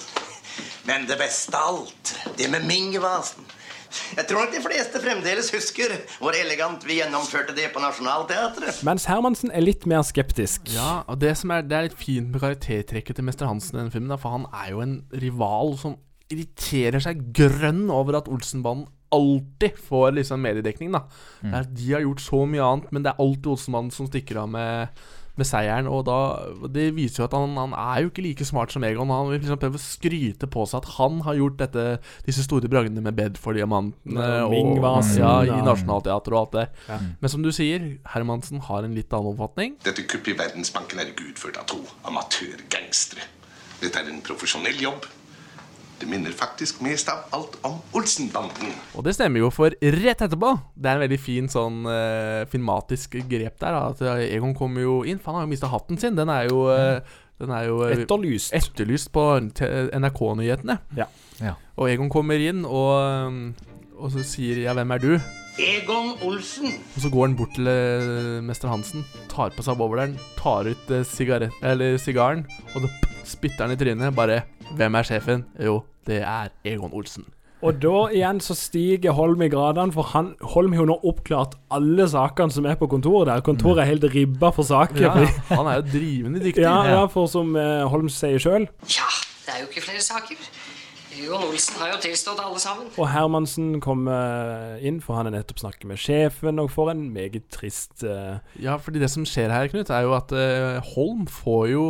[0.89, 3.45] Men det beste av alt, det med Ming-vasen.
[4.17, 8.81] Jeg tror nok de fleste fremdeles husker hvor elegant vi gjennomførte det på Nationaltheatret.
[8.87, 10.67] Mens Hermansen er litt mer skeptisk.
[10.75, 13.83] Ja, og det som er, det er litt fint med karaktertrekket til Mester Hansen i
[13.83, 15.97] denne filmen, for han er jo en rival som
[16.33, 20.93] irriterer seg grønn over at Olsenbanden alltid får liksom mediedekning.
[20.95, 21.05] da
[21.45, 21.59] Mm.
[21.75, 24.89] De har gjort så mye annet, men det er alltid Olsenmannen som stikker av med,
[25.37, 25.87] med seieren.
[25.91, 26.17] Og da,
[26.73, 29.11] Det viser jo at han, han er jo ikke like smart som Egon.
[29.13, 31.85] Han vil liksom prøve å skryte på seg at han har gjort dette,
[32.25, 35.61] disse store bragdene med Bedford-diamantene og Ming-vasen, ja, i ja.
[35.67, 36.67] Nationaltheatret og alt det.
[36.89, 36.99] Ja.
[37.21, 39.77] Men som du sier, Hermansen har en litt annen oppfatning.
[39.85, 43.29] Dette kuppet i Verdensbanken er ikke utført av to amatørgangstere.
[43.83, 45.05] Dette er en profesjonell jobb.
[46.01, 48.73] Det minner faktisk mest av alt om Olsenbanden.
[48.99, 53.15] Og det stemmer jo, for rett etterpå Det er en veldig fin sånn uh, filmatisk
[53.31, 53.77] grep der.
[53.77, 56.19] Da, at eh, Egon kommer jo inn, for han har jo mista hatten sin.
[56.19, 56.99] Den er jo, uh,
[57.43, 58.53] den er jo uh, Etterlyst.
[58.57, 60.81] etterlyst på NRK-nyhetene.
[60.99, 61.09] Ja.
[61.41, 61.55] Ja.
[61.79, 63.55] Og Egon kommer inn, og,
[63.95, 66.73] og så sier 'ja, hvem er du?' Egon Olsen.
[66.97, 70.91] Og så går han bort til eh, mester Hansen, tar på seg bowleren, tar ut
[70.91, 72.43] eh, sigarett, eller sigaren,
[72.75, 72.91] og så
[73.37, 74.17] spytter han i trynet.
[74.17, 74.43] Bare
[74.75, 77.25] 'Hvem er sjefen?' Jo, det er Egon Olsen.
[77.65, 81.55] Og da igjen så stiger Holm i gradene, for han, Holm har jo nå oppklart
[81.73, 83.41] alle sakene som er på kontoret der.
[83.41, 85.01] Kontoret er helt ribba for saker.
[85.01, 85.15] Ja,
[85.55, 86.67] han er jo drivende dyktig.
[86.67, 88.67] Ja, ja, for som eh, Holm sier sjøl.
[88.91, 89.09] Ja,
[89.47, 90.37] det er jo ikke flere saker.
[91.15, 92.89] Jon Olsen har jo tilstått alle sammen.
[92.99, 97.47] Og Hermansen kommer inn, for han er nettopp snakket med sjefen, og får en meget
[97.55, 98.41] trist uh...
[98.61, 101.85] Ja, fordi det som skjer her, Knut, er jo at uh, Holm får jo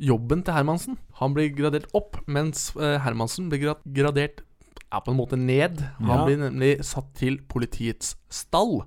[0.00, 0.98] jobben til Hermansen.
[1.20, 4.44] Han blir gradert opp, mens uh, Hermansen blir gra gradert
[4.90, 5.80] er på en måte ned.
[6.02, 6.24] Han Ja.
[6.26, 8.80] blir nemlig satt til politiets stall.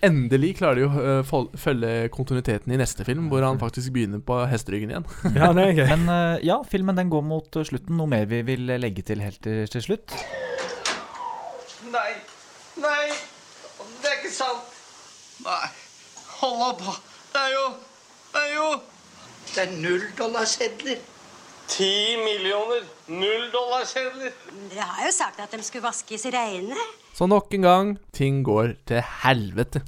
[0.00, 4.38] Endelig klarer de å eh, følge kontinuiteten i neste film, hvor han faktisk begynner på
[4.48, 5.08] hesteryggen igjen.
[5.36, 7.98] Men eh, ja, filmen den går mot eh, slutten.
[8.00, 10.16] Noe mer vi vil legge til helt til, til slutt?
[11.92, 12.14] Nei,
[12.80, 13.10] nei,
[14.00, 14.72] det er ikke sant.
[15.44, 15.68] Nei,
[16.40, 16.82] hold opp.
[17.34, 17.66] Det er jo,
[18.32, 18.68] det er jo
[19.50, 21.00] Det er null dollarsedler.
[21.70, 24.32] Ti millioner nulldollarsedler.
[24.72, 26.78] Dere har jo sagt at de skulle vaskes reine.
[27.14, 29.82] Så nok en gang, ting går til helvete.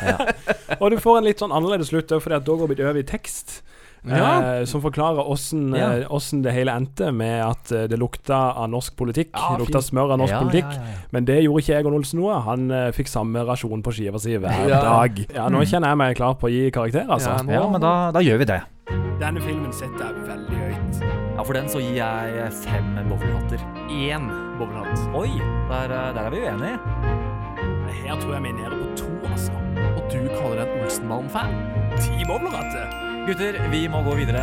[0.80, 3.06] Og du får en litt sånn annerledes slutt fordi for da går vi over i
[3.06, 3.60] tekst.
[4.08, 4.60] Ja.
[4.60, 5.90] Eh, som forklarer åssen Ja.
[6.00, 9.30] eh, det hele endte med at eh, det lukta av norsk politikk.
[9.34, 10.64] Ja, det lukta smør av norsk Ja, politikk.
[10.72, 11.08] ja, ja, ja.
[11.12, 12.40] Men det gjorde ikke Egon Olsen noe.
[12.40, 14.80] Han eh, fikk samme rasjon på skiva si hver Ja.
[14.80, 15.26] dag.
[15.34, 15.66] Ja, Nå Mm.
[15.66, 17.30] kjenner jeg meg klar på å gi karakter, altså.
[17.36, 18.62] Ja, nå- Ja, men da, da gjør vi det.
[19.20, 21.36] Denne filmen setter jeg veldig høyt.
[21.36, 23.58] Ja, For den så gir jeg fem bowlerhatter.
[23.90, 25.14] Én bowlerhatt.
[25.14, 25.28] Oi,
[25.68, 26.78] der, der er vi uenige.
[28.02, 29.52] Her tror jeg vi er nede på to, altså.
[29.96, 31.52] Og du kaller deg en Olsenmann-fan?
[32.00, 33.09] Ti bowlerhatter.
[33.30, 34.40] Gutter, vi må gå videre.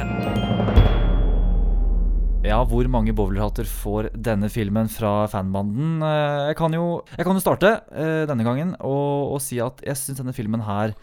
[2.47, 5.97] Ja, hvor mange bowlerhatter får denne filmen fra fanbanden?
[6.05, 6.85] Eh, Jeg kan jo,
[7.17, 10.63] jeg kan jo starte eh, denne gangen og, og si at jeg syns denne filmen
[10.63, 10.93] her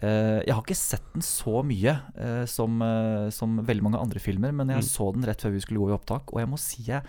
[0.00, 1.98] eh, Jeg har ikke sett den så mye
[2.48, 2.80] som,
[3.36, 4.88] som veldig mange andre filmer, men jeg Mm.
[4.88, 7.02] så den rett før vi skulle gå i opptak, og jeg må si jeg,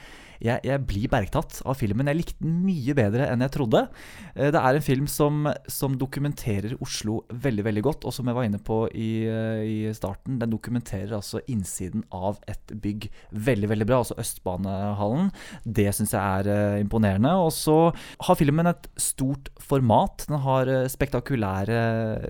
[0.44, 2.08] jeg, jeg blir bergtatt av filmen.
[2.12, 3.84] Jeg likte den mye bedre enn jeg trodde.
[4.36, 8.38] Eh, Det er en film som, som dokumenterer Oslo veldig veldig godt, og som jeg
[8.38, 13.72] var inne på i, eh, i starten, den dokumenterer altså innsiden av et bygg veldig
[13.74, 15.32] veldig bra, altså Østbanehallen.
[15.64, 17.34] Det syns jeg er eh, imponerende.
[17.42, 17.78] Og så
[18.28, 20.28] har filmen et stort format.
[20.28, 21.70] Den har spektakulær,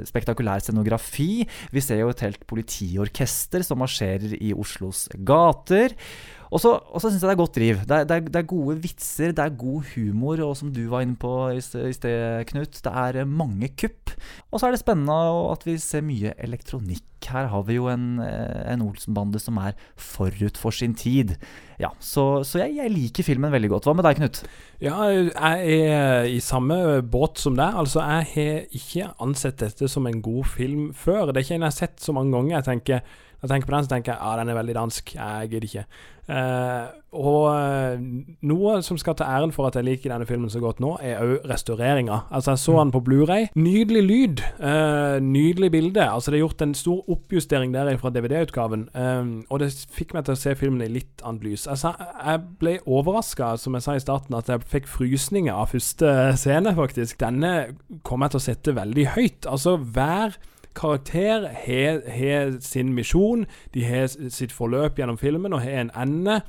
[0.08, 1.46] spektakulær scenografi.
[1.74, 5.96] Vi ser jo et helt politiorkester som marsjerer i Oslos gater.
[6.52, 7.82] Og så, syns jeg det er godt driv.
[7.88, 10.86] Det er, det, er, det er gode vitser, det er god humor, og som du
[10.92, 14.14] var inne på i sted, Knut, det er eh, mange kupp.
[14.52, 15.18] Og så er det spennende
[15.52, 17.04] at vi ser mye elektronikk.
[17.28, 21.36] Her har vi jo en, eh, en Olsen-bande som er forut for sin tid.
[21.82, 23.90] Ja, Så, så jeg, jeg liker filmen veldig godt.
[23.90, 24.42] Hva med deg, Knut?
[24.82, 27.76] Ja, jeg er i samme båt som deg.
[27.76, 31.34] Altså, jeg har ikke ansett dette som en god film før.
[31.34, 32.56] Det er ikke en jeg har sett så mange ganger.
[32.60, 35.12] Jeg tenker, når jeg tenker på den, så tenker jeg ja, den er veldig dansk.
[35.14, 35.84] Jeg gidder ikke.
[36.28, 38.02] Eh, og eh,
[38.50, 41.22] noe som skal ta æren for at jeg liker denne filmen så godt nå, er
[41.24, 42.18] òg restaureringa.
[42.34, 43.48] Altså, jeg så den på Blu-ray.
[43.56, 44.44] Nydelig lyd.
[44.60, 46.04] eh, nydelig bilde.
[46.04, 50.28] Altså, det er gjort en stor oppjustering der fra DVD-utgaven, eh, og det fikk meg
[50.28, 51.68] til å se filmen i litt annet lys.
[51.72, 56.18] Altså, jeg ble overraska, som jeg sa i starten, at jeg fikk frysninger av første
[56.42, 57.22] scene, faktisk.
[57.22, 57.56] Denne
[58.04, 59.48] kom jeg til å sette veldig høyt.
[59.48, 60.36] Altså, hver
[60.78, 66.42] karakter har sin misjon, de har sitt forløp gjennom filmen og har en ende.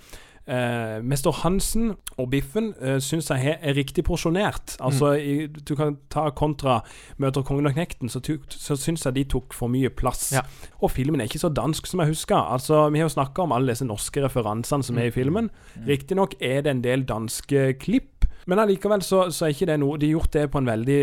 [0.48, 4.78] Eh, Mester Hansen og Biffen uh, syns jeg er riktig porsjonert.
[4.80, 6.78] Altså, i, Du kan ta kontra
[7.20, 10.30] Møter kongen og knekten, så, tu- så syns jeg de tok for mye plass.
[10.32, 10.40] Ja.
[10.80, 12.40] Og filmen er ikke så dansk som jeg husker.
[12.40, 15.50] Altså, Vi har jo snakka om alle disse norske referansene som er i filmen.
[15.84, 18.17] Riktignok er det en del danske klipp.
[18.48, 21.02] Men allikevel så, så er ikke det noe De har gjort det på en veldig,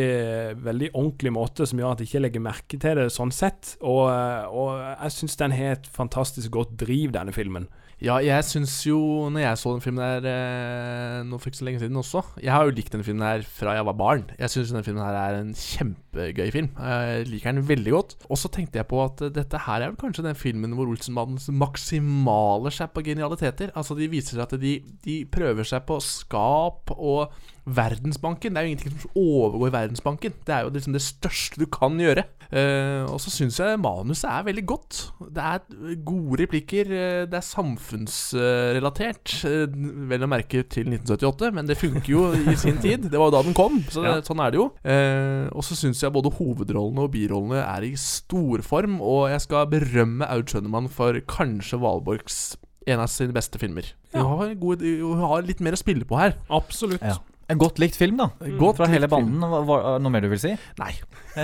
[0.66, 3.76] veldig ordentlig måte som gjør at jeg ikke legger merke til det sånn sett.
[3.86, 4.06] Og,
[4.50, 7.68] og jeg syns den har et fantastisk godt driv, denne filmen.
[8.04, 8.98] Ja, jeg syns jo,
[9.32, 12.52] når jeg så den filmen her eh, nå for ikke så lenge siden også Jeg
[12.52, 14.26] har jo likt den filmen her fra jeg var barn.
[14.36, 16.68] Jeg syns den filmen her er en kjempegøy film.
[16.76, 18.18] Jeg liker den veldig godt.
[18.28, 21.48] Og så tenkte jeg på at dette her er vel kanskje den filmen hvor Olsenbandens
[21.56, 23.72] maksimaler seg på genialiteter.
[23.80, 24.76] Altså, de viser seg at de,
[25.08, 27.32] de prøver seg på skap og
[27.66, 28.54] Verdensbanken.
[28.54, 30.34] Det er jo ingenting som overgår Verdensbanken.
[30.46, 32.24] Det er jo liksom det største du kan gjøre.
[32.54, 35.00] Uh, og så syns jeg manuset er veldig godt.
[35.34, 36.86] Det er gode replikker.
[36.94, 39.34] eh, Det er samfunnsrelatert.
[39.46, 39.66] eh,
[40.10, 43.10] Vel å merke til 1978, men det funker jo i sin tid.
[43.10, 44.22] Det var jo da den kom, så det, Ja.
[44.22, 44.68] sånn er det jo.
[44.86, 49.66] Uh, og så syns jeg både hovedrollene og birollene er i storform, og jeg skal
[49.68, 52.58] berømme Aud Schønemann for kanskje Valborgs
[52.88, 53.94] en av sine beste filmer.
[54.14, 56.36] Hun har, gode, hun har litt mer å spille på her.
[56.50, 57.02] Absolutt.
[57.02, 57.18] Ja.
[57.48, 58.26] En godt likt film, da.
[58.58, 59.44] Godt Fra hele banden.
[59.46, 60.54] Hva, hva, noe mer du vil si?
[60.82, 60.94] Nei.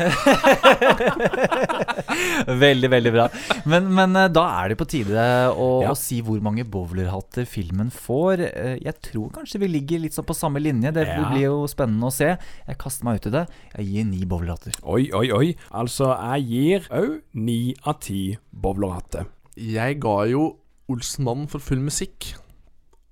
[2.63, 3.27] veldig, veldig bra.
[3.69, 5.91] Men, men eh, da er det på tide å, Ja.
[5.93, 8.41] å si hvor mange bowlerhatter filmen får.
[8.47, 10.91] Eh, Jeg tror kanskje vi ligger litt sånn på samme linje.
[10.95, 11.19] Det Ja.
[11.29, 12.31] blir jo spennende å se.
[12.67, 13.45] Jeg kaster meg ut i det.
[13.77, 14.73] Jeg gir ni bowlerhatter.
[14.83, 15.55] Oi, oi, oi.
[15.71, 19.25] Altså, jeg gir òg ni av ti bowlerhatter.
[19.55, 20.57] Jeg ga jo
[20.91, 22.33] Olsenmannen for full musikk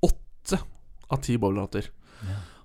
[0.04, 0.58] åtte
[1.10, 1.86] av ti bowlerhatter.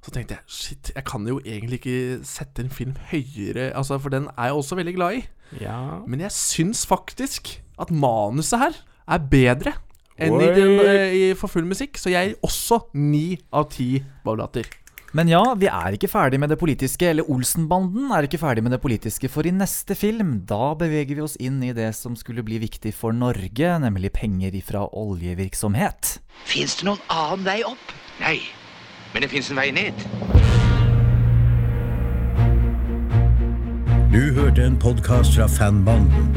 [0.05, 4.13] Så tenkte jeg shit, jeg kan jo egentlig ikke sette en film høyere, altså, for
[4.13, 5.25] den er jeg også veldig glad i.
[5.63, 5.79] Ja.
[6.07, 8.79] Men jeg syns faktisk at manuset her
[9.09, 9.75] er bedre
[10.21, 13.97] enn i, den, eh, i For full musikk, så jeg gir også ni av ti
[14.27, 14.69] bavlater.
[15.15, 18.75] Men ja, vi er ikke ferdig med det politiske, eller Olsenbanden er ikke ferdig med
[18.75, 22.43] det politiske, for i neste film, da beveger vi oss inn i det som skulle
[22.47, 26.17] bli viktig for Norge, nemlig penger ifra oljevirksomhet.
[26.51, 27.95] Fins det noen annen vei opp?
[28.19, 28.41] Nei,
[29.15, 30.05] men det fins en vei ned.
[34.15, 36.37] Du hørte en podkast fra Fanbanden.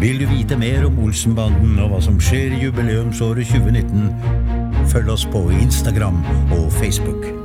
[0.00, 4.10] Vil du vite mer om Olsenbanden og hva som skjer i jubileumsåret 2019,
[4.92, 6.24] følg oss på Instagram
[6.56, 7.41] og Facebook.